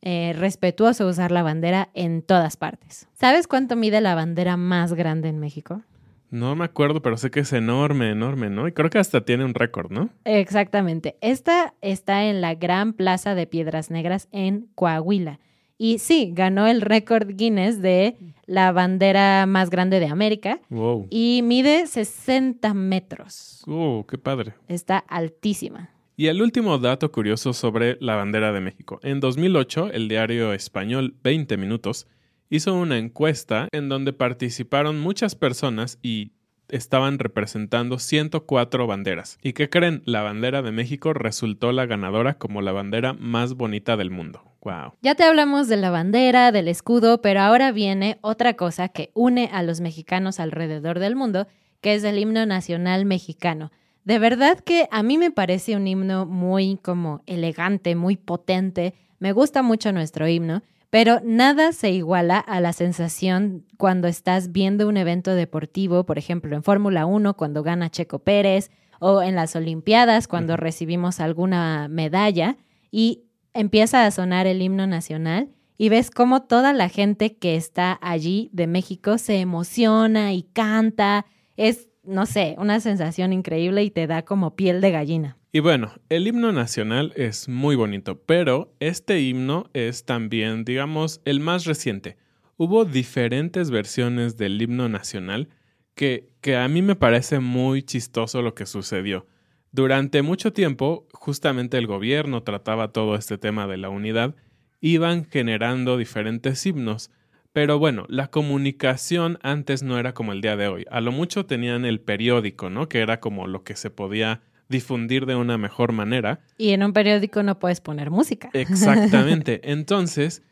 eh, 0.03 0.35
respetuoso 0.37 1.07
usar 1.07 1.31
la 1.31 1.43
bandera 1.43 1.91
en 1.95 2.23
todas 2.23 2.57
partes. 2.57 3.09
¿Sabes 3.13 3.47
cuánto 3.47 3.77
mide 3.77 4.01
la 4.01 4.15
bandera 4.15 4.57
más 4.57 4.95
grande 4.95 5.29
en 5.29 5.39
México? 5.39 5.83
No 6.31 6.55
me 6.55 6.65
acuerdo, 6.65 7.03
pero 7.03 7.17
sé 7.17 7.31
que 7.31 7.41
es 7.41 7.53
enorme, 7.53 8.11
enorme, 8.11 8.51
¿no? 8.51 8.69
Y 8.69 8.73
creo 8.73 8.89
que 8.89 9.01
hasta 9.01 9.25
tiene 9.25 9.45
un 9.45 9.53
récord, 9.53 9.91
¿no? 9.91 10.11
Exactamente. 10.25 11.17
Esta 11.21 11.75
está 11.81 12.25
en 12.25 12.41
la 12.41 12.55
Gran 12.55 12.93
Plaza 12.93 13.35
de 13.35 13.49
Piedras 13.49 13.91
Negras 13.91 14.29
en 14.31 14.69
Coahuila. 14.77 15.41
Y 15.83 15.99
sí, 15.99 16.33
ganó 16.35 16.67
el 16.67 16.83
récord 16.83 17.27
Guinness 17.37 17.81
de 17.81 18.15
la 18.45 18.71
bandera 18.71 19.47
más 19.47 19.71
grande 19.71 19.99
de 19.99 20.09
América. 20.09 20.61
Wow. 20.69 21.07
Y 21.09 21.41
mide 21.43 21.87
60 21.87 22.75
metros. 22.75 23.63
¡Oh, 23.67 24.05
qué 24.07 24.19
padre! 24.19 24.53
Está 24.69 24.99
altísima. 24.99 25.89
Y 26.19 26.27
el 26.27 26.43
último 26.43 26.77
dato 26.77 27.11
curioso 27.11 27.55
sobre 27.55 27.97
la 27.99 28.15
bandera 28.15 28.53
de 28.53 28.61
México. 28.61 29.01
En 29.03 29.21
2008, 29.21 29.93
el 29.95 30.09
diario 30.09 30.53
español 30.53 31.15
20 31.23 31.57
Minutos 31.57 32.07
hizo 32.51 32.75
una 32.75 32.99
encuesta 32.99 33.67
en 33.73 33.89
donde 33.89 34.13
participaron 34.13 35.01
muchas 35.01 35.35
personas 35.35 35.99
y 36.03 36.33
estaban 36.69 37.19
representando 37.19 37.99
104 37.99 38.87
banderas. 38.87 39.39
¿Y 39.43 39.55
qué 39.55 39.71
creen? 39.71 40.03
La 40.05 40.21
bandera 40.21 40.61
de 40.61 40.73
México 40.73 41.15
resultó 41.15 41.73
la 41.73 41.87
ganadora 41.87 42.35
como 42.35 42.61
la 42.61 42.73
bandera 42.73 43.15
más 43.15 43.55
bonita 43.55 43.97
del 43.97 44.11
mundo. 44.11 44.50
Wow. 44.63 44.93
Ya 45.01 45.15
te 45.15 45.25
hablamos 45.25 45.69
de 45.69 45.77
la 45.77 45.91
bandera, 45.91 46.53
del 46.53 46.69
escudo, 46.69 47.23
pero 47.23 47.41
ahora 47.41 47.73
viene 47.73 48.19
otra 48.21 48.55
cosa 48.55 48.89
que 48.89 49.11
une 49.15 49.49
a 49.53 49.63
los 49.63 49.81
mexicanos 49.81 50.39
alrededor 50.39 50.99
del 50.99 51.17
mundo, 51.17 51.47
que 51.81 51.95
es 51.95 52.05
el 52.05 52.19
himno 52.19 52.45
nacional 52.45 53.07
mexicano. 53.07 53.71
De 54.05 54.19
verdad 54.19 54.59
que 54.61 54.87
a 54.91 55.03
mí 55.03 55.19
me 55.19 55.31
parece 55.31 55.77
un 55.77 55.87
himno 55.87 56.27
muy 56.27 56.79
como 56.83 57.23
elegante, 57.27 57.95
muy 57.95 58.17
potente. 58.17 58.95
Me 59.19 59.33
gusta 59.33 59.63
mucho 59.63 59.93
nuestro 59.93 60.29
himno, 60.29 60.63
pero 60.91 61.21
nada 61.25 61.73
se 61.73 61.91
iguala 61.91 62.39
a 62.39 62.61
la 62.61 62.73
sensación 62.73 63.65
cuando 63.79 64.09
estás 64.09 64.53
viendo 64.53 64.89
un 64.89 64.97
evento 64.97 65.35
deportivo, 65.35 66.05
por 66.05 66.19
ejemplo, 66.19 66.57
en 66.57 66.63
Fórmula 66.63 67.07
1, 67.07 67.35
cuando 67.35 67.63
gana 67.63 67.91
Checo 67.91 68.19
Pérez, 68.19 68.71
o 68.99 69.23
en 69.23 69.35
las 69.35 69.57
Olimpiadas, 69.57 70.29
cuando 70.29 70.57
recibimos 70.57 71.21
alguna 71.21 71.89
medalla, 71.89 72.59
y 72.91 73.30
empieza 73.55 74.07
a 74.07 74.11
sonar 74.11 74.47
el 74.47 74.63
himno 74.63 74.87
nacional 74.87 75.49
y 75.79 75.89
ves 75.89 76.11
cómo 76.11 76.43
toda 76.43 76.73
la 76.73 76.89
gente 76.89 77.37
que 77.37 77.57
está 77.57 77.99
allí 78.03 78.51
de 78.53 78.67
México 78.67 79.17
se 79.19 79.39
emociona 79.41 80.35
y 80.35 80.43
canta. 80.43 81.27
Es, 81.57 81.89
no 82.03 82.27
sé, 82.27 82.55
una 82.59 82.81
sensación 82.81 83.33
increíble 83.33 83.83
y 83.83 83.91
te 83.91 84.07
da 84.07 84.23
como 84.23 84.57
piel 84.57 84.81
de 84.81 84.91
gallina. 84.91 85.37
Y 85.53 85.61
bueno, 85.61 85.91
el 86.09 86.29
himno 86.29 86.53
nacional 86.53 87.13
es 87.17 87.49
muy 87.49 87.77
bonito, 87.77 88.21
pero 88.21 88.73
este 88.79 89.21
himno 89.21 89.69
es 89.73 90.05
también, 90.05 90.65
digamos, 90.65 91.21
el 91.25 91.41
más 91.41 91.65
reciente. 91.65 92.19
Hubo 92.57 92.85
diferentes 92.85 93.71
versiones 93.71 94.37
del 94.37 94.61
himno 94.63 94.89
nacional 94.89 95.49
que, 95.95 96.29
que 96.41 96.57
a 96.57 96.69
mí 96.69 96.83
me 96.83 96.95
parece 96.95 97.41
muy 97.41 97.83
chistoso 97.83 98.43
lo 98.43 98.55
que 98.55 98.67
sucedió. 98.67 99.27
Durante 99.73 100.23
mucho 100.23 100.53
tiempo, 100.53 101.07
justamente 101.13 101.79
el 101.79 101.87
gobierno 101.87 102.43
trataba 102.43 102.93
todo 102.93 103.15
este 103.15 103.39
tema 103.39 103.67
de 103.67 103.77
la 103.77 103.89
unidad, 103.89 104.35
iban 104.81 105.25
generando 105.25 105.97
diferentes 105.97 106.65
himnos, 106.67 107.11
Pero 107.53 107.81
bueno, 107.81 108.07
la 108.09 108.29
comunicación 108.29 109.41
antes 109.43 109.83
no 109.83 109.99
era 109.99 110.15
como 110.15 110.31
el 110.33 110.41
día 110.41 110.57
de 110.57 110.69
hoy. 110.69 110.85
A 110.89 111.01
lo 111.01 111.11
mucho 111.11 111.47
tenían 111.47 111.85
el 111.85 112.01
periódico, 112.01 112.71
¿no? 112.71 112.89
Que 112.89 113.01
era 113.01 113.19
como 113.19 113.49
lo 113.49 113.65
que 113.65 113.75
se 113.75 113.91
podía 113.91 114.41
difundir 114.69 115.27
de 115.27 115.35
una 115.35 115.59
mejor 115.59 115.91
manera. 115.91 116.41
Y 116.57 116.71
en 116.71 116.85
un 116.85 116.93
periódico 116.93 117.43
no 117.43 117.59
puedes 117.59 117.81
poner 117.81 118.11
música. 118.11 118.51
Exactamente. 118.53 119.61
Entonces, 119.65 120.45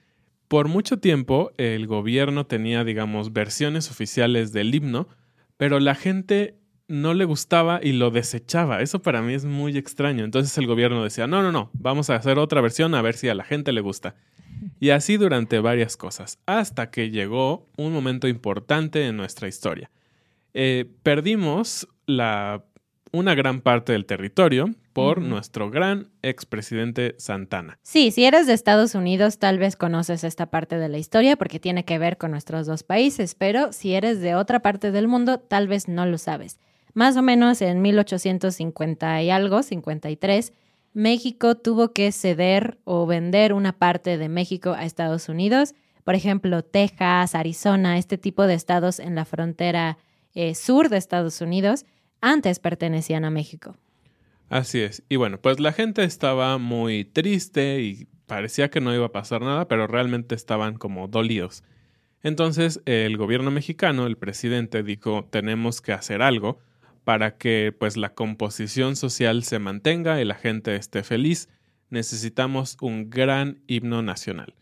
por 0.48 0.66
mucho 0.66 0.98
tiempo 0.98 1.52
el 1.56 1.86
gobierno 1.86 2.46
tenía, 2.46 2.82
digamos, 2.82 3.32
versiones 3.32 3.90
oficiales 3.92 4.52
del 4.52 4.74
himno, 4.74 5.06
pero 5.56 5.78
la 5.78 5.94
gente 5.94 6.58
no 6.88 7.14
le 7.14 7.26
gustaba 7.26 7.80
y 7.82 7.92
lo 7.92 8.10
desechaba. 8.10 8.80
Eso 8.80 9.00
para 9.00 9.22
mí 9.22 9.34
es 9.34 9.44
muy 9.44 9.76
extraño. 9.76 10.24
Entonces 10.24 10.56
el 10.58 10.66
gobierno 10.66 11.04
decía, 11.04 11.26
no, 11.26 11.42
no, 11.42 11.52
no, 11.52 11.70
vamos 11.74 12.10
a 12.10 12.16
hacer 12.16 12.38
otra 12.38 12.60
versión 12.60 12.94
a 12.94 13.02
ver 13.02 13.14
si 13.14 13.28
a 13.28 13.34
la 13.34 13.44
gente 13.44 13.72
le 13.72 13.82
gusta. 13.82 14.16
Y 14.80 14.90
así 14.90 15.16
durante 15.16 15.60
varias 15.60 15.96
cosas, 15.96 16.38
hasta 16.46 16.90
que 16.90 17.10
llegó 17.10 17.68
un 17.76 17.92
momento 17.92 18.26
importante 18.26 19.06
en 19.06 19.16
nuestra 19.16 19.46
historia. 19.46 19.90
Eh, 20.54 20.86
perdimos 21.02 21.86
la, 22.06 22.64
una 23.12 23.34
gran 23.34 23.60
parte 23.60 23.92
del 23.92 24.06
territorio 24.06 24.70
por 24.92 25.20
nuestro 25.20 25.70
gran 25.70 26.10
expresidente 26.22 27.14
Santana. 27.18 27.78
Sí, 27.82 28.10
si 28.10 28.24
eres 28.24 28.48
de 28.48 28.54
Estados 28.54 28.96
Unidos, 28.96 29.38
tal 29.38 29.58
vez 29.58 29.76
conoces 29.76 30.24
esta 30.24 30.46
parte 30.46 30.76
de 30.76 30.88
la 30.88 30.98
historia 30.98 31.36
porque 31.36 31.60
tiene 31.60 31.84
que 31.84 31.98
ver 31.98 32.16
con 32.16 32.32
nuestros 32.32 32.66
dos 32.66 32.82
países, 32.82 33.36
pero 33.36 33.72
si 33.72 33.94
eres 33.94 34.20
de 34.20 34.34
otra 34.34 34.60
parte 34.60 34.90
del 34.90 35.06
mundo, 35.06 35.38
tal 35.38 35.68
vez 35.68 35.86
no 35.86 36.04
lo 36.04 36.18
sabes. 36.18 36.58
Más 36.98 37.16
o 37.16 37.22
menos 37.22 37.62
en 37.62 37.80
1850 37.80 39.22
y 39.22 39.30
algo, 39.30 39.62
53, 39.62 40.52
México 40.94 41.54
tuvo 41.54 41.92
que 41.92 42.10
ceder 42.10 42.78
o 42.82 43.06
vender 43.06 43.52
una 43.52 43.72
parte 43.78 44.18
de 44.18 44.28
México 44.28 44.72
a 44.72 44.84
Estados 44.84 45.28
Unidos. 45.28 45.76
Por 46.02 46.16
ejemplo, 46.16 46.64
Texas, 46.64 47.36
Arizona, 47.36 47.98
este 47.98 48.18
tipo 48.18 48.48
de 48.48 48.54
estados 48.54 48.98
en 48.98 49.14
la 49.14 49.24
frontera 49.24 49.96
eh, 50.34 50.56
sur 50.56 50.88
de 50.88 50.96
Estados 50.96 51.40
Unidos, 51.40 51.86
antes 52.20 52.58
pertenecían 52.58 53.24
a 53.24 53.30
México. 53.30 53.76
Así 54.48 54.80
es. 54.80 55.04
Y 55.08 55.14
bueno, 55.14 55.40
pues 55.40 55.60
la 55.60 55.72
gente 55.72 56.02
estaba 56.02 56.58
muy 56.58 57.04
triste 57.04 57.80
y 57.80 58.08
parecía 58.26 58.70
que 58.70 58.80
no 58.80 58.92
iba 58.92 59.06
a 59.06 59.12
pasar 59.12 59.42
nada, 59.42 59.68
pero 59.68 59.86
realmente 59.86 60.34
estaban 60.34 60.74
como 60.74 61.06
dolidos. 61.06 61.62
Entonces 62.24 62.80
el 62.86 63.16
gobierno 63.16 63.52
mexicano, 63.52 64.08
el 64.08 64.16
presidente, 64.16 64.82
dijo, 64.82 65.28
tenemos 65.30 65.80
que 65.80 65.92
hacer 65.92 66.22
algo 66.22 66.58
para 67.08 67.38
que 67.38 67.74
pues 67.78 67.96
la 67.96 68.12
composición 68.12 68.94
social 68.94 69.42
se 69.42 69.58
mantenga 69.58 70.20
y 70.20 70.26
la 70.26 70.34
gente 70.34 70.76
esté 70.76 71.02
feliz, 71.02 71.48
necesitamos 71.88 72.76
un 72.82 73.08
gran 73.08 73.62
himno 73.66 74.02
nacional. 74.02 74.54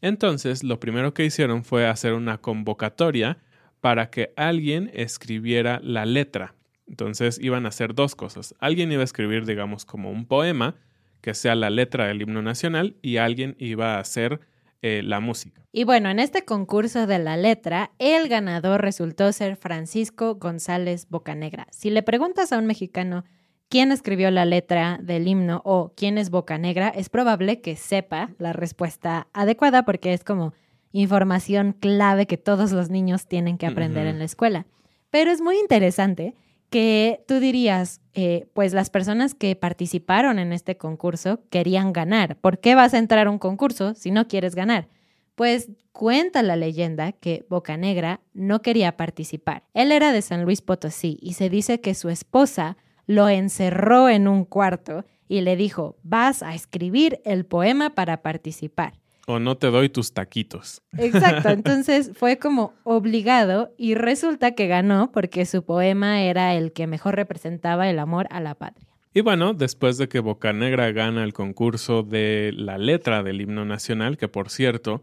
Entonces, 0.00 0.64
lo 0.64 0.80
primero 0.80 1.14
que 1.14 1.24
hicieron 1.24 1.62
fue 1.62 1.86
hacer 1.86 2.14
una 2.14 2.38
convocatoria 2.38 3.38
para 3.80 4.10
que 4.10 4.32
alguien 4.34 4.90
escribiera 4.94 5.78
la 5.80 6.04
letra. 6.04 6.56
Entonces 6.88 7.38
iban 7.40 7.66
a 7.66 7.68
hacer 7.68 7.94
dos 7.94 8.16
cosas. 8.16 8.56
Alguien 8.58 8.90
iba 8.90 9.02
a 9.02 9.04
escribir, 9.04 9.46
digamos, 9.46 9.84
como 9.84 10.10
un 10.10 10.26
poema, 10.26 10.74
que 11.20 11.34
sea 11.34 11.54
la 11.54 11.70
letra 11.70 12.06
del 12.06 12.22
himno 12.22 12.42
nacional, 12.42 12.96
y 13.00 13.18
alguien 13.18 13.54
iba 13.60 13.94
a 13.94 14.00
hacer 14.00 14.40
eh, 14.82 15.02
la 15.04 15.20
música. 15.20 15.62
Y 15.70 15.84
bueno, 15.84 16.10
en 16.10 16.18
este 16.18 16.44
concurso 16.44 17.06
de 17.06 17.20
la 17.20 17.36
letra, 17.36 17.92
el 17.98 18.28
ganador 18.28 18.82
resultó 18.82 19.32
ser 19.32 19.56
Francisco 19.56 20.34
González 20.34 21.06
Bocanegra. 21.08 21.68
Si 21.70 21.88
le 21.88 22.02
preguntas 22.02 22.52
a 22.52 22.58
un 22.58 22.66
mexicano 22.66 23.24
quién 23.68 23.92
escribió 23.92 24.30
la 24.30 24.44
letra 24.44 24.98
del 25.00 25.28
himno 25.28 25.62
o 25.64 25.92
quién 25.96 26.18
es 26.18 26.30
Bocanegra, 26.30 26.88
es 26.88 27.08
probable 27.08 27.60
que 27.60 27.76
sepa 27.76 28.30
la 28.38 28.52
respuesta 28.52 29.28
adecuada 29.32 29.84
porque 29.84 30.12
es 30.12 30.24
como 30.24 30.52
información 30.90 31.72
clave 31.72 32.26
que 32.26 32.36
todos 32.36 32.72
los 32.72 32.90
niños 32.90 33.26
tienen 33.26 33.58
que 33.58 33.66
aprender 33.66 34.08
en 34.08 34.18
la 34.18 34.24
escuela. 34.24 34.66
Pero 35.10 35.30
es 35.30 35.40
muy 35.40 35.58
interesante 35.58 36.34
que 36.72 37.22
tú 37.28 37.38
dirías, 37.38 38.00
eh, 38.14 38.48
pues 38.54 38.72
las 38.72 38.88
personas 38.88 39.34
que 39.34 39.54
participaron 39.56 40.38
en 40.38 40.54
este 40.54 40.78
concurso 40.78 41.42
querían 41.50 41.92
ganar. 41.92 42.36
¿Por 42.36 42.60
qué 42.60 42.74
vas 42.74 42.94
a 42.94 42.98
entrar 42.98 43.26
a 43.26 43.30
un 43.30 43.38
concurso 43.38 43.94
si 43.94 44.10
no 44.10 44.26
quieres 44.26 44.54
ganar? 44.54 44.88
Pues 45.34 45.68
cuenta 45.92 46.42
la 46.42 46.56
leyenda 46.56 47.12
que 47.12 47.44
Bocanegra 47.50 48.22
no 48.32 48.62
quería 48.62 48.96
participar. 48.96 49.64
Él 49.74 49.92
era 49.92 50.12
de 50.12 50.22
San 50.22 50.44
Luis 50.44 50.62
Potosí 50.62 51.18
y 51.20 51.34
se 51.34 51.50
dice 51.50 51.82
que 51.82 51.94
su 51.94 52.08
esposa 52.08 52.78
lo 53.06 53.28
encerró 53.28 54.08
en 54.08 54.26
un 54.26 54.46
cuarto 54.46 55.04
y 55.28 55.42
le 55.42 55.56
dijo, 55.56 55.98
vas 56.02 56.42
a 56.42 56.54
escribir 56.54 57.20
el 57.26 57.44
poema 57.44 57.90
para 57.90 58.22
participar. 58.22 58.94
O 59.26 59.38
no 59.38 59.56
te 59.56 59.68
doy 59.68 59.88
tus 59.88 60.12
taquitos. 60.12 60.82
Exacto, 60.98 61.48
entonces 61.50 62.10
fue 62.14 62.38
como 62.38 62.74
obligado 62.82 63.72
y 63.76 63.94
resulta 63.94 64.52
que 64.52 64.66
ganó 64.66 65.12
porque 65.12 65.46
su 65.46 65.64
poema 65.64 66.22
era 66.22 66.54
el 66.54 66.72
que 66.72 66.86
mejor 66.86 67.14
representaba 67.14 67.88
el 67.88 67.98
amor 67.98 68.26
a 68.30 68.40
la 68.40 68.54
patria. 68.54 68.88
Y 69.14 69.20
bueno, 69.20 69.52
después 69.52 69.98
de 69.98 70.08
que 70.08 70.20
Bocanegra 70.20 70.90
gana 70.90 71.22
el 71.22 71.34
concurso 71.34 72.02
de 72.02 72.52
la 72.56 72.78
letra 72.78 73.22
del 73.22 73.42
himno 73.42 73.64
nacional, 73.64 74.16
que 74.16 74.28
por 74.28 74.48
cierto 74.48 75.02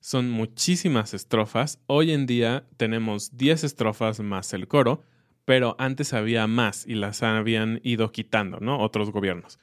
son 0.00 0.30
muchísimas 0.30 1.12
estrofas, 1.12 1.80
hoy 1.86 2.12
en 2.12 2.26
día 2.26 2.64
tenemos 2.76 3.36
10 3.36 3.64
estrofas 3.64 4.20
más 4.20 4.52
el 4.52 4.68
coro, 4.68 5.02
pero 5.44 5.76
antes 5.78 6.12
había 6.12 6.46
más 6.46 6.86
y 6.86 6.94
las 6.94 7.22
habían 7.22 7.80
ido 7.82 8.12
quitando, 8.12 8.60
¿no? 8.60 8.80
Otros 8.80 9.10
gobiernos. 9.10 9.58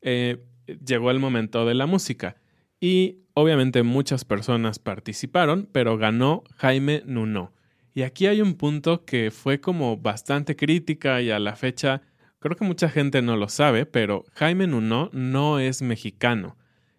Eh, 0.00 0.44
llegó 0.84 1.10
el 1.10 1.18
momento 1.18 1.66
de 1.66 1.74
la 1.74 1.86
música 1.86 2.36
y 2.80 3.20
obviamente 3.34 3.82
muchas 3.82 4.24
personas 4.24 4.78
participaron, 4.78 5.68
pero 5.72 5.98
ganó 5.98 6.44
Jaime 6.56 7.02
Nuno. 7.06 7.52
Y 7.94 8.02
aquí 8.02 8.26
hay 8.26 8.40
un 8.40 8.54
punto 8.54 9.04
que 9.04 9.30
fue 9.30 9.60
como 9.60 9.96
bastante 9.96 10.56
crítica 10.56 11.22
y 11.22 11.30
a 11.30 11.38
la 11.38 11.56
fecha 11.56 12.02
creo 12.44 12.56
que 12.56 12.64
mucha 12.66 12.90
gente 12.90 13.22
no 13.22 13.38
lo 13.38 13.48
sabe, 13.48 13.86
pero 13.86 14.24
Jaime 14.34 14.66
Nuno 14.66 15.08
no 15.14 15.60
es 15.60 15.80
mexicano, 15.80 16.58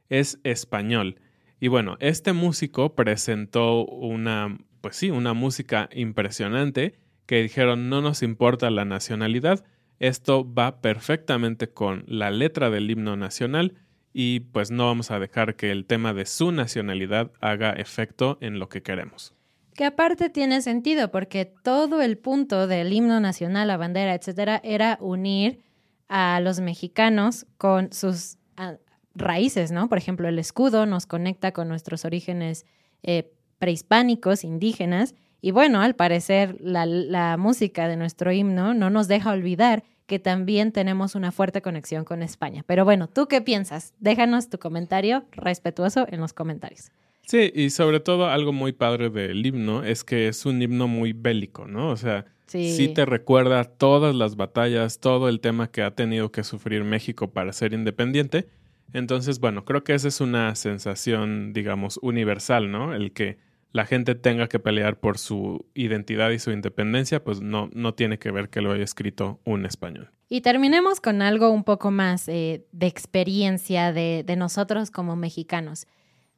es 0.09 0.39
español. 0.43 1.19
Y 1.59 1.67
bueno, 1.67 1.97
este 1.99 2.33
músico 2.33 2.95
presentó 2.95 3.85
una, 3.85 4.57
pues 4.81 4.95
sí, 4.95 5.11
una 5.11 5.33
música 5.33 5.87
impresionante 5.93 6.97
que 7.27 7.43
dijeron 7.43 7.89
no 7.89 8.01
nos 8.01 8.23
importa 8.23 8.71
la 8.71 8.85
nacionalidad, 8.85 9.63
esto 9.99 10.51
va 10.51 10.81
perfectamente 10.81 11.69
con 11.69 12.05
la 12.07 12.31
letra 12.31 12.71
del 12.71 12.89
himno 12.89 13.15
nacional 13.15 13.75
y 14.17 14.39
pues 14.39 14.71
no 14.71 14.85
vamos 14.85 15.11
a 15.11 15.19
dejar 15.19 15.57
que 15.57 15.71
el 15.71 15.85
tema 15.85 16.13
de 16.13 16.25
su 16.25 16.53
nacionalidad 16.53 17.33
haga 17.41 17.71
efecto 17.71 18.37
en 18.39 18.59
lo 18.59 18.69
que 18.69 18.81
queremos. 18.81 19.33
Que 19.73 19.83
aparte 19.83 20.29
tiene 20.29 20.61
sentido 20.61 21.11
porque 21.11 21.43
todo 21.43 22.01
el 22.01 22.17
punto 22.17 22.65
del 22.65 22.93
himno 22.93 23.19
nacional, 23.19 23.67
la 23.67 23.75
bandera, 23.75 24.13
etcétera, 24.13 24.61
era 24.63 24.97
unir 25.01 25.59
a 26.07 26.39
los 26.39 26.61
mexicanos 26.61 27.45
con 27.57 27.91
sus 27.91 28.37
ah, 28.55 28.77
raíces, 29.15 29.73
¿no? 29.73 29.89
Por 29.89 29.97
ejemplo, 29.97 30.29
el 30.29 30.39
escudo 30.39 30.85
nos 30.85 31.07
conecta 31.07 31.51
con 31.51 31.67
nuestros 31.67 32.05
orígenes 32.05 32.65
eh, 33.03 33.33
prehispánicos, 33.59 34.45
indígenas, 34.45 35.13
y 35.41 35.51
bueno, 35.51 35.81
al 35.81 35.95
parecer 35.95 36.55
la, 36.61 36.85
la 36.85 37.35
música 37.35 37.89
de 37.89 37.97
nuestro 37.97 38.31
himno 38.31 38.73
no 38.73 38.89
nos 38.89 39.09
deja 39.09 39.31
olvidar 39.31 39.83
que 40.05 40.19
también 40.19 40.71
tenemos 40.71 41.15
una 41.15 41.31
fuerte 41.31 41.61
conexión 41.61 42.05
con 42.05 42.21
España. 42.21 42.63
Pero 42.67 42.85
bueno, 42.85 43.07
¿tú 43.07 43.27
qué 43.27 43.41
piensas? 43.41 43.93
Déjanos 43.99 44.49
tu 44.49 44.59
comentario 44.59 45.25
respetuoso 45.31 46.05
en 46.09 46.19
los 46.19 46.33
comentarios. 46.33 46.91
Sí, 47.25 47.51
y 47.55 47.71
sobre 47.71 47.99
todo 47.99 48.27
algo 48.27 48.53
muy 48.53 48.71
padre 48.71 49.09
del 49.09 49.43
himno 49.43 49.83
es 49.83 50.03
que 50.03 50.27
es 50.27 50.45
un 50.45 50.61
himno 50.61 50.87
muy 50.87 51.13
bélico, 51.13 51.65
¿no? 51.65 51.89
O 51.89 51.97
sea, 51.97 52.25
sí. 52.45 52.91
te 52.93 53.05
recuerda 53.05 53.63
todas 53.63 54.13
las 54.13 54.35
batallas, 54.35 54.99
todo 54.99 55.27
el 55.27 55.39
tema 55.39 55.71
que 55.71 55.81
ha 55.81 55.95
tenido 55.95 56.31
que 56.31 56.43
sufrir 56.43 56.83
México 56.83 57.31
para 57.31 57.51
ser 57.51 57.73
independiente. 57.73 58.47
Entonces, 58.93 59.39
bueno, 59.39 59.65
creo 59.65 59.83
que 59.83 59.95
esa 59.95 60.07
es 60.07 60.21
una 60.21 60.53
sensación, 60.53 61.51
digamos, 61.51 61.99
universal, 62.03 62.71
¿no? 62.71 62.93
El 62.93 63.11
que 63.11 63.39
la 63.75 63.85
gente 63.85 64.15
tenga 64.15 64.47
que 64.47 64.57
pelear 64.57 65.01
por 65.01 65.17
su 65.17 65.65
identidad 65.73 66.29
y 66.29 66.39
su 66.39 66.51
independencia, 66.51 67.21
pues 67.21 67.41
no, 67.41 67.69
no 67.73 67.93
tiene 67.93 68.17
que 68.17 68.31
ver 68.31 68.47
que 68.47 68.61
lo 68.61 68.71
haya 68.71 68.85
escrito 68.85 69.41
un 69.43 69.65
español. 69.65 70.11
Y 70.29 70.39
terminemos 70.39 71.01
con 71.01 71.21
algo 71.21 71.49
un 71.49 71.65
poco 71.65 71.91
más 71.91 72.29
eh, 72.29 72.65
de 72.71 72.87
experiencia 72.87 73.91
de, 73.91 74.23
de 74.25 74.35
nosotros 74.37 74.91
como 74.91 75.17
mexicanos. 75.17 75.87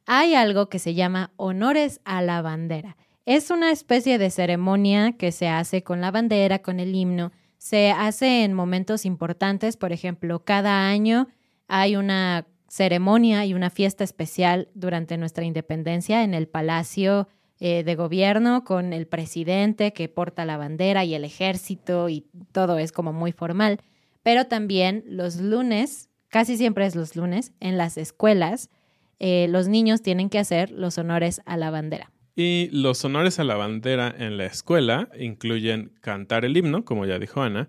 Hay 0.04 0.34
algo 0.34 0.68
que 0.68 0.80
se 0.80 0.94
llama 0.94 1.30
honores 1.36 2.00
a 2.04 2.22
la 2.22 2.42
bandera. 2.42 2.96
Es 3.24 3.52
una 3.52 3.70
especie 3.70 4.18
de 4.18 4.30
ceremonia 4.30 5.12
que 5.12 5.30
se 5.30 5.46
hace 5.46 5.84
con 5.84 6.00
la 6.00 6.10
bandera, 6.10 6.58
con 6.58 6.80
el 6.80 6.92
himno. 6.92 7.30
Se 7.56 7.92
hace 7.92 8.42
en 8.42 8.52
momentos 8.52 9.06
importantes, 9.06 9.76
por 9.76 9.92
ejemplo, 9.92 10.44
cada 10.44 10.88
año 10.88 11.28
hay 11.68 11.94
una 11.94 12.48
ceremonia 12.68 13.44
y 13.46 13.54
una 13.54 13.70
fiesta 13.70 14.04
especial 14.04 14.68
durante 14.74 15.16
nuestra 15.16 15.44
independencia 15.44 16.22
en 16.22 16.34
el 16.34 16.46
Palacio 16.46 17.28
eh, 17.60 17.82
de 17.82 17.94
Gobierno 17.96 18.62
con 18.64 18.92
el 18.92 19.06
presidente 19.06 19.92
que 19.92 20.08
porta 20.08 20.44
la 20.44 20.56
bandera 20.56 21.04
y 21.04 21.14
el 21.14 21.24
ejército 21.24 22.08
y 22.08 22.26
todo 22.52 22.78
es 22.78 22.92
como 22.92 23.12
muy 23.12 23.32
formal. 23.32 23.80
Pero 24.22 24.46
también 24.46 25.02
los 25.06 25.40
lunes, 25.40 26.10
casi 26.28 26.56
siempre 26.56 26.86
es 26.86 26.94
los 26.94 27.16
lunes, 27.16 27.52
en 27.58 27.78
las 27.78 27.96
escuelas, 27.96 28.70
eh, 29.18 29.48
los 29.48 29.66
niños 29.66 30.02
tienen 30.02 30.30
que 30.30 30.38
hacer 30.38 30.70
los 30.70 30.98
honores 30.98 31.40
a 31.46 31.56
la 31.56 31.70
bandera. 31.70 32.12
Y 32.36 32.68
los 32.70 33.04
honores 33.04 33.40
a 33.40 33.44
la 33.44 33.56
bandera 33.56 34.14
en 34.16 34.36
la 34.36 34.46
escuela 34.46 35.08
incluyen 35.18 35.92
cantar 36.00 36.44
el 36.44 36.56
himno, 36.56 36.84
como 36.84 37.04
ya 37.04 37.18
dijo 37.18 37.42
Ana, 37.42 37.68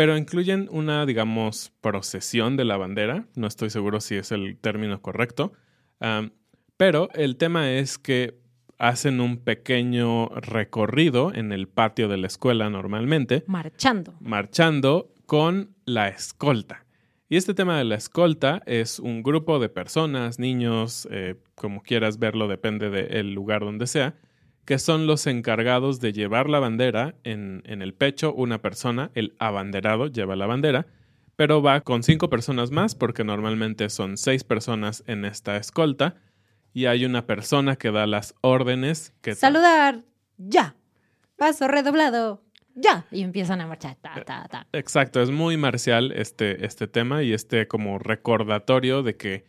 pero 0.00 0.16
incluyen 0.16 0.66
una, 0.70 1.04
digamos, 1.04 1.74
procesión 1.82 2.56
de 2.56 2.64
la 2.64 2.78
bandera. 2.78 3.26
No 3.34 3.46
estoy 3.46 3.68
seguro 3.68 4.00
si 4.00 4.14
es 4.14 4.32
el 4.32 4.56
término 4.56 5.02
correcto. 5.02 5.52
pero 6.78 7.10
el 7.12 7.36
tema 7.36 7.70
es 7.70 7.98
que 7.98 8.40
hacen 8.78 9.20
un 9.20 9.36
pequeño 9.44 10.28
recorrido 10.28 11.34
en 11.34 11.52
el 11.52 11.68
patio 11.68 12.08
de 12.08 12.16
la 12.16 12.28
escuela 12.28 12.70
normalmente. 12.70 13.44
Marchando. 13.46 14.14
Marchando 14.20 15.12
con 15.26 15.74
la 15.84 16.08
escolta. 16.08 16.86
Y 17.28 17.36
este 17.36 17.52
tema 17.52 17.76
de 17.76 17.84
la 17.84 17.96
escolta 17.96 18.62
es 18.64 19.00
un 19.00 19.22
grupo 19.22 19.58
de 19.58 19.68
personas, 19.68 20.38
niños, 20.38 21.06
eh, 21.10 21.34
como 21.54 21.82
quieras 21.82 22.18
verlo, 22.18 22.48
depende 22.48 22.88
del 22.88 23.34
lugar 23.34 23.60
donde 23.60 23.86
sea, 23.86 24.14
que 24.70 24.78
son 24.78 25.08
los 25.08 25.26
encargados 25.26 25.98
de 25.98 26.12
llevar 26.12 26.48
la 26.48 26.60
bandera 26.60 27.16
en, 27.24 27.64
en 27.66 27.82
el 27.82 27.92
pecho. 27.92 28.32
Una 28.32 28.62
persona, 28.62 29.10
el 29.16 29.34
abanderado, 29.40 30.06
lleva 30.06 30.36
la 30.36 30.46
bandera, 30.46 30.86
pero 31.34 31.60
va 31.60 31.80
con 31.80 32.04
cinco 32.04 32.30
personas 32.30 32.70
más, 32.70 32.94
porque 32.94 33.24
normalmente 33.24 33.90
son 33.90 34.16
seis 34.16 34.44
personas 34.44 35.02
en 35.08 35.24
esta 35.24 35.56
escolta, 35.56 36.14
y 36.72 36.86
hay 36.86 37.04
una 37.04 37.26
persona 37.26 37.74
que 37.74 37.90
da 37.90 38.06
las 38.06 38.36
órdenes. 38.42 39.12
Que 39.22 39.34
Saludar, 39.34 40.04
ya. 40.36 40.76
Paso 41.34 41.66
redoblado, 41.66 42.44
ya, 42.76 43.06
y 43.10 43.22
empiezan 43.22 43.60
a 43.60 43.66
marchar. 43.66 43.96
Exacto, 44.72 45.20
es 45.20 45.32
muy 45.32 45.56
marcial 45.56 46.12
este, 46.12 46.64
este 46.64 46.86
tema 46.86 47.24
y 47.24 47.32
este 47.32 47.66
como 47.66 47.98
recordatorio 47.98 49.02
de 49.02 49.16
que 49.16 49.46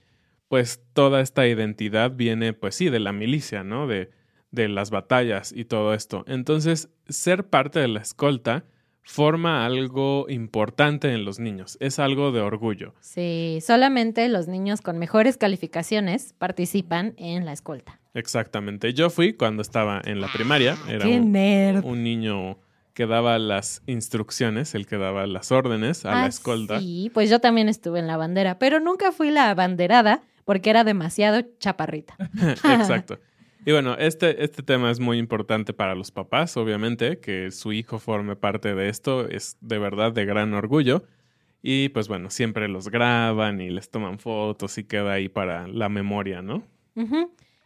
pues 0.48 0.82
toda 0.94 1.22
esta 1.22 1.46
identidad 1.46 2.10
viene 2.10 2.54
pues 2.54 2.74
sí 2.74 2.90
de 2.90 3.00
la 3.00 3.12
milicia, 3.12 3.64
¿no? 3.64 3.86
De, 3.86 4.20
de 4.52 4.68
las 4.68 4.92
batallas 4.92 5.54
y 5.56 5.66
todo 5.66 5.94
esto. 5.94 6.24
Entonces, 6.28 6.90
ser 7.08 7.46
parte 7.48 7.80
de 7.80 7.88
la 7.88 8.02
escolta 8.02 8.66
forma 9.04 9.66
algo 9.66 10.28
importante 10.30 11.12
en 11.12 11.26
los 11.26 11.40
niños, 11.40 11.78
es 11.80 12.00
algo 12.00 12.32
de 12.32 12.42
orgullo. 12.42 12.94
Sí, 13.00 13.60
solamente 13.62 14.28
los 14.30 14.48
niños 14.48 14.82
con 14.82 15.00
mejores 15.00 15.38
calificaciones 15.38 16.34
participan 16.38 17.14
en 17.18 17.46
la 17.46 17.54
escolta. 17.54 18.00
Exactamente, 18.14 18.94
yo 18.94 19.10
fui 19.10 19.34
cuando 19.34 19.62
estaba 19.62 20.02
en 20.04 20.22
la 20.22 20.28
primaria, 20.32 20.78
era 20.88 21.06
¡Qué 21.06 21.20
nerd! 21.20 21.84
un 21.84 22.04
niño 22.04 22.60
que 22.94 23.08
daba 23.08 23.40
las 23.40 23.82
instrucciones, 23.88 24.76
el 24.76 24.86
que 24.86 24.98
daba 24.98 25.26
las 25.26 25.52
órdenes 25.52 26.06
a 26.06 26.12
la 26.12 26.24
ah, 26.24 26.28
escolta. 26.28 26.80
Sí, 26.80 27.10
pues 27.14 27.30
yo 27.30 27.40
también 27.40 27.70
estuve 27.70 28.00
en 28.00 28.08
la 28.08 28.18
bandera, 28.18 28.60
pero 28.60 28.80
nunca 28.80 29.12
fui 29.12 29.32
la 29.32 29.50
abanderada 29.50 30.22
porque 30.44 30.70
era 30.70 30.84
demasiado 30.84 31.42
chaparrita. 31.60 32.16
Exacto. 32.64 33.20
Y 33.66 33.72
bueno, 33.72 33.96
este, 33.96 34.44
este 34.44 34.64
tema 34.64 34.90
es 34.90 35.00
muy 35.00 35.20
importante 35.20 35.74
para 35.74 35.94
los 35.94 36.12
papás, 36.12 36.58
obviamente, 36.58 37.20
que 37.20 37.52
su 37.52 37.74
hijo 37.74 38.00
forme 38.00 38.36
parte 38.36 38.74
de 38.74 38.90
esto 38.90 39.28
es 39.28 39.58
de 39.62 39.78
verdad 39.78 40.12
de 40.12 40.26
gran 40.26 40.54
orgullo. 40.54 41.04
Y 41.62 41.90
pues 41.90 42.08
bueno, 42.08 42.32
siempre 42.32 42.68
los 42.68 42.90
graban 42.90 43.62
y 43.62 43.70
les 43.70 43.92
toman 43.92 44.18
fotos 44.18 44.80
y 44.80 44.84
queda 44.84 45.14
ahí 45.14 45.30
para 45.30 45.68
la 45.68 45.90
memoria, 45.90 46.42
¿no? 46.42 46.64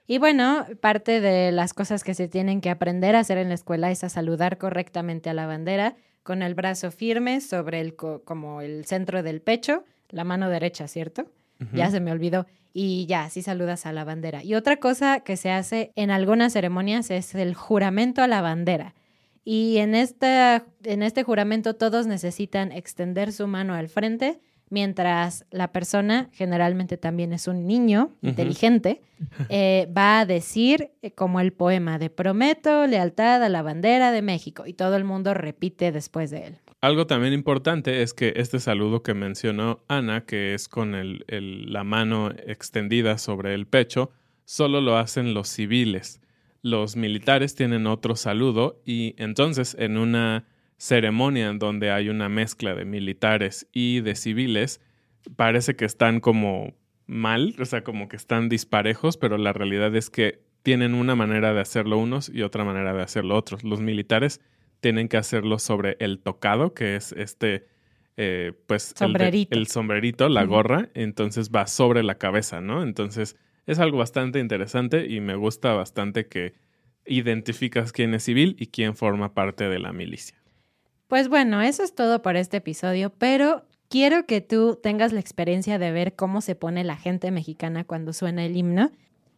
Y 0.08 0.18
bueno, 0.18 0.66
parte 0.82 1.22
de 1.22 1.52
las 1.52 1.74
cosas 1.74 2.04
que 2.04 2.14
se 2.14 2.28
tienen 2.28 2.60
que 2.60 2.70
aprender 2.70 3.16
a 3.16 3.20
hacer 3.20 3.38
en 3.38 3.48
la 3.48 3.56
escuela 3.56 3.90
es 3.90 4.04
a 4.04 4.10
saludar 4.10 4.58
correctamente 4.58 5.30
a 5.30 5.34
la 5.34 5.48
bandera 5.48 5.96
con 6.24 6.42
el 6.42 6.56
brazo 6.56 6.92
firme 6.92 7.40
sobre 7.40 7.80
el 7.80 7.96
como 7.96 8.62
el 8.62 8.86
centro 8.86 9.24
del 9.24 9.42
pecho, 9.42 9.86
la 10.10 10.24
mano 10.24 10.50
derecha, 10.50 10.88
¿cierto? 10.88 11.26
Ya 11.72 11.90
se 11.90 12.02
me 12.02 12.12
olvidó. 12.12 12.46
Y 12.78 13.06
ya, 13.06 13.24
así 13.24 13.42
saludas 13.42 13.86
a 13.86 13.94
la 13.94 14.04
bandera. 14.04 14.44
Y 14.44 14.54
otra 14.54 14.82
cosa 14.82 15.22
que 15.22 15.38
se 15.38 15.50
hace 15.50 15.94
en 15.96 16.12
algunas 16.12 16.52
ceremonias 16.52 17.10
es 17.10 17.34
el 17.34 17.56
juramento 17.56 18.22
a 18.22 18.28
la 18.28 18.42
bandera. 18.42 18.96
Y 19.46 19.78
en, 19.78 19.96
esta, 19.96 20.66
en 20.84 21.02
este 21.02 21.24
juramento 21.24 21.78
todos 21.78 22.06
necesitan 22.06 22.74
extender 22.74 23.32
su 23.32 23.48
mano 23.48 23.76
al 23.76 23.88
frente 23.88 24.42
mientras 24.70 25.46
la 25.52 25.72
persona, 25.72 26.28
generalmente 26.34 26.98
también 26.98 27.32
es 27.32 27.48
un 27.48 27.66
niño 27.66 28.12
inteligente, 28.22 29.02
eh, 29.50 29.88
va 29.98 30.20
a 30.20 30.26
decir 30.26 30.92
eh, 31.02 31.12
como 31.12 31.40
el 31.40 31.54
poema 31.54 31.98
de 31.98 32.10
prometo 32.10 32.88
lealtad 32.88 33.42
a 33.42 33.48
la 33.48 33.62
bandera 33.62 34.12
de 34.12 34.22
México 34.22 34.66
y 34.66 34.74
todo 34.74 34.98
el 34.98 35.06
mundo 35.06 35.34
repite 35.34 35.94
después 35.94 36.30
de 36.30 36.48
él. 36.48 36.58
Algo 36.86 37.08
también 37.08 37.34
importante 37.34 38.04
es 38.04 38.14
que 38.14 38.34
este 38.36 38.60
saludo 38.60 39.02
que 39.02 39.16
mencionó 39.16 39.84
Ana, 39.88 40.24
que 40.28 40.54
es 40.54 40.70
con 40.70 40.94
la 41.28 41.84
mano 41.84 42.30
extendida 42.46 43.18
sobre 43.18 43.56
el 43.56 43.66
pecho, 43.66 44.12
solo 44.44 44.82
lo 44.82 44.96
hacen 44.96 45.34
los 45.34 45.48
civiles. 45.48 46.22
Los 46.62 46.96
militares 46.96 47.56
tienen 47.56 47.88
otro 47.88 48.16
saludo 48.16 48.84
y 48.86 49.16
entonces 49.18 49.76
en 49.80 49.98
una 49.98 50.46
ceremonia 50.78 51.48
en 51.48 51.58
donde 51.58 51.90
hay 51.90 52.10
una 52.10 52.30
mezcla 52.30 52.76
de 52.76 52.86
militares 52.86 53.68
y 53.74 54.02
de 54.02 54.14
civiles, 54.14 54.80
parece 55.36 55.76
que 55.76 55.86
están 55.86 56.20
como 56.20 56.76
mal, 57.08 57.56
o 57.60 57.66
sea, 57.66 57.84
como 57.84 58.08
que 58.10 58.16
están 58.16 58.48
disparejos, 58.48 59.18
pero 59.18 59.40
la 59.40 59.54
realidad 59.54 59.96
es 59.96 60.12
que 60.12 60.44
tienen 60.62 60.94
una 60.94 61.16
manera 61.16 61.52
de 61.52 61.62
hacerlo 61.62 61.98
unos 61.98 62.30
y 62.30 62.44
otra 62.44 62.64
manera 62.64 62.94
de 62.94 63.02
hacerlo 63.02 63.36
otros. 63.36 63.64
Los 63.64 63.82
militares 63.82 64.40
tienen 64.86 65.08
que 65.08 65.18
hacerlo 65.18 65.58
sobre 65.58 65.98
el 66.00 66.20
tocado, 66.20 66.76
que 66.76 66.96
es 66.96 67.12
este, 67.14 67.66
eh, 68.18 68.54
pues, 68.68 68.94
sombrerito. 68.96 69.58
El, 69.58 69.66
sombrerito, 69.66 70.30
la 70.30 70.44
gorra, 70.44 70.90
entonces 70.94 71.50
va 71.50 71.66
sobre 71.66 72.04
la 72.04 72.20
cabeza, 72.20 72.62
¿no? 72.62 72.84
Entonces 72.84 73.36
es 73.66 73.80
algo 73.80 73.98
bastante 73.98 74.40
interesante 74.40 75.08
y 75.10 75.22
me 75.22 75.34
gusta 75.34 75.74
bastante 75.74 76.28
que 76.28 76.54
identificas 77.04 77.94
quién 77.94 78.14
es 78.14 78.22
civil 78.22 78.56
y 78.60 78.68
quién 78.68 78.96
forma 78.96 79.34
parte 79.34 79.68
de 79.68 79.80
la 79.80 79.92
milicia. 79.92 80.38
Pues 81.08 81.30
bueno, 81.30 81.64
eso 81.64 81.82
es 81.82 81.96
todo 81.96 82.22
por 82.22 82.36
este 82.36 82.58
episodio, 82.58 83.10
pero 83.10 83.66
quiero 83.90 84.28
que 84.28 84.42
tú 84.42 84.80
tengas 84.84 85.14
la 85.14 85.20
experiencia 85.20 85.80
de 85.80 85.92
ver 85.94 86.16
cómo 86.16 86.42
se 86.42 86.54
pone 86.54 86.84
la 86.84 86.96
gente 86.96 87.32
mexicana 87.32 87.86
cuando 87.86 88.14
suena 88.14 88.46
el 88.46 88.56
himno. 88.56 88.92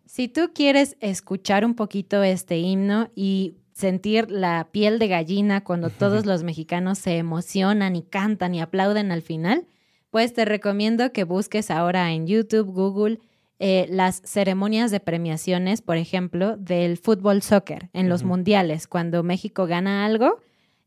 Si 0.07 0.27
tú 0.27 0.51
quieres 0.53 0.97
escuchar 0.99 1.63
un 1.63 1.75
poquito 1.75 2.21
este 2.21 2.57
himno 2.57 3.11
y 3.15 3.55
sentir 3.77 4.31
la 4.31 4.69
piel 4.71 4.97
de 4.97 5.07
gallina 5.07 5.63
cuando 5.63 5.91
todos 5.91 6.25
los 6.25 6.41
mexicanos 6.41 6.97
se 6.97 7.17
emocionan 7.17 7.95
y 7.95 8.01
cantan 8.01 8.55
y 8.55 8.61
aplauden 8.61 9.11
al 9.11 9.21
final, 9.21 9.67
pues 10.09 10.33
te 10.33 10.45
recomiendo 10.45 11.13
que 11.13 11.23
busques 11.23 11.69
ahora 11.69 12.11
en 12.11 12.25
YouTube, 12.25 12.71
Google, 12.71 13.19
eh, 13.59 13.85
las 13.91 14.23
ceremonias 14.25 14.89
de 14.89 14.99
premiaciones, 14.99 15.83
por 15.83 15.97
ejemplo, 15.97 16.57
del 16.57 16.97
fútbol 16.97 17.43
soccer 17.43 17.89
en 17.93 18.09
los 18.09 18.23
mundiales. 18.23 18.87
Cuando 18.87 19.21
México 19.21 19.67
gana 19.67 20.05
algo, 20.05 20.41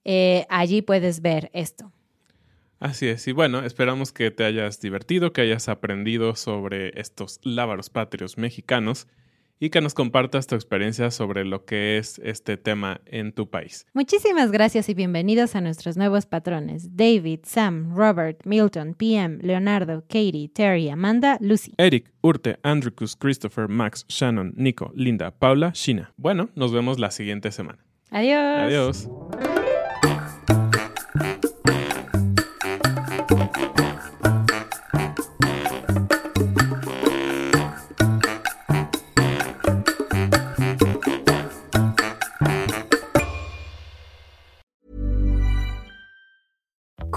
eh, 0.05 0.47
allí 0.49 0.83
puedes 0.83 1.23
ver 1.23 1.49
esto. 1.53 1.93
Así 2.81 3.07
es, 3.07 3.29
y 3.29 3.33
bueno, 3.33 3.65
esperamos 3.65 4.11
que 4.11 4.33
te 4.33 4.43
hayas 4.43 4.81
divertido, 4.81 5.33
que 5.33 5.43
hayas 5.43 5.69
aprendido 5.69 6.35
sobre 6.35 6.99
estos 7.01 7.39
lábaros 7.45 7.89
patrios 7.89 8.37
mexicanos 8.37 9.07
y 9.61 9.71
que 9.71 9.81
nos 9.81 9.95
compartas 9.95 10.47
tu 10.47 10.55
experiencia 10.55 11.11
sobre 11.11 11.45
lo 11.45 11.65
que 11.65 11.99
es 11.99 12.19
este 12.25 12.57
tema 12.57 13.03
en 13.05 13.33
tu 13.33 13.49
país. 13.49 13.87
Muchísimas 13.93 14.51
gracias 14.51 14.89
y 14.89 14.95
bienvenidos 14.95 15.55
a 15.55 15.61
nuestros 15.61 15.97
nuevos 15.97 16.27
patrones. 16.27 16.97
David, 16.97 17.41
Sam, 17.45 17.95
Robert, 17.95 18.41
Milton, 18.45 18.95
PM, 18.95 19.39
Leonardo, 19.43 20.03
Katie, 20.09 20.49
Terry, 20.49 20.89
Amanda, 20.89 21.37
Lucy. 21.41 21.75
Eric, 21.77 22.11
Urte, 22.23 22.59
Andricus, 22.63 23.15
Christopher, 23.15 23.69
Max, 23.69 24.07
Shannon, 24.09 24.55
Nico, 24.57 24.91
Linda, 24.95 25.31
Paula, 25.31 25.73
Shina. 25.75 26.13
Bueno, 26.17 26.49
nos 26.55 26.73
vemos 26.73 26.99
la 26.99 27.11
siguiente 27.11 27.53
semana. 27.53 27.85
Adiós. 28.11 28.39
Adiós. 28.39 29.50